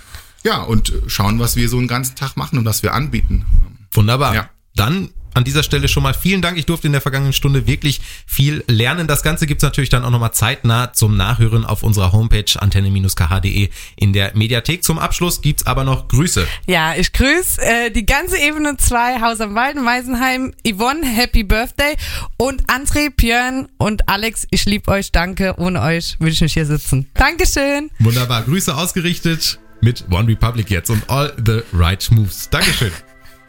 Ja, 0.45 0.63
und 0.63 0.93
schauen, 1.07 1.39
was 1.39 1.57
wir 1.57 1.69
so 1.69 1.79
einen 1.79 1.89
ganzen 1.89 2.17
Tag 2.17 2.37
machen 2.37 2.59
und 2.59 2.65
was 2.65 2.83
wir 2.83 2.95
anbieten. 2.95 3.45
Wunderbar. 3.93 4.35
Ja. 4.35 4.51
Dann 4.75 5.11
an 5.35 5.45
dieser 5.45 5.63
Stelle 5.63 5.89
schon 5.89 6.03
mal 6.03 6.15
vielen 6.15 6.43
Dank. 6.43 6.59
Ich 6.59 6.67
durfte 6.67 6.87
in 6.87 6.93
der 6.93 7.01
vergangenen 7.01 7.33
Stunde 7.33 7.67
wirklich 7.67 8.01
viel 8.27 8.65
lernen. 8.67 9.07
Das 9.07 9.23
Ganze 9.23 9.47
gibt's 9.47 9.63
natürlich 9.63 9.91
dann 9.91 10.05
auch 10.05 10.11
nochmal 10.11 10.33
zeitnah 10.33 10.93
zum 10.93 11.17
Nachhören 11.17 11.65
auf 11.65 11.83
unserer 11.83 12.13
Homepage 12.13 12.45
antenne-kh.de 12.59 13.69
in 13.97 14.13
der 14.13 14.33
Mediathek. 14.35 14.85
Zum 14.85 14.99
Abschluss 14.99 15.41
gibt's 15.41 15.67
aber 15.67 15.85
noch 15.85 16.09
Grüße. 16.09 16.47
Ja, 16.67 16.95
ich 16.95 17.13
grüße 17.13 17.61
äh, 17.61 17.91
die 17.91 18.07
ganze 18.07 18.39
Ebene 18.39 18.77
2, 18.77 19.21
Haus 19.21 19.41
am 19.41 19.55
Wald, 19.55 19.77
Meisenheim, 19.77 20.53
Yvonne, 20.67 21.07
Happy 21.07 21.45
Birthday 21.45 21.97
und 22.37 22.67
André, 22.67 23.11
Björn 23.11 23.69
und 23.79 24.09
Alex, 24.09 24.47
ich 24.51 24.65
liebe 24.65 24.91
euch, 24.91 25.13
danke. 25.13 25.55
Ohne 25.59 25.81
euch 25.83 26.17
würde 26.19 26.33
ich 26.33 26.41
nicht 26.41 26.55
hier 26.55 26.67
sitzen. 26.67 27.09
Dankeschön. 27.15 27.91
Wunderbar. 27.99 28.43
Grüße 28.43 28.77
ausgerichtet 28.77 29.59
mit 29.81 30.05
One 30.11 30.29
Republic 30.29 30.71
jetzt 30.71 30.91
und 30.91 31.09
all 31.09 31.33
the 31.45 31.63
right 31.73 32.09
moves. 32.11 32.49
Dankeschön. 32.51 32.93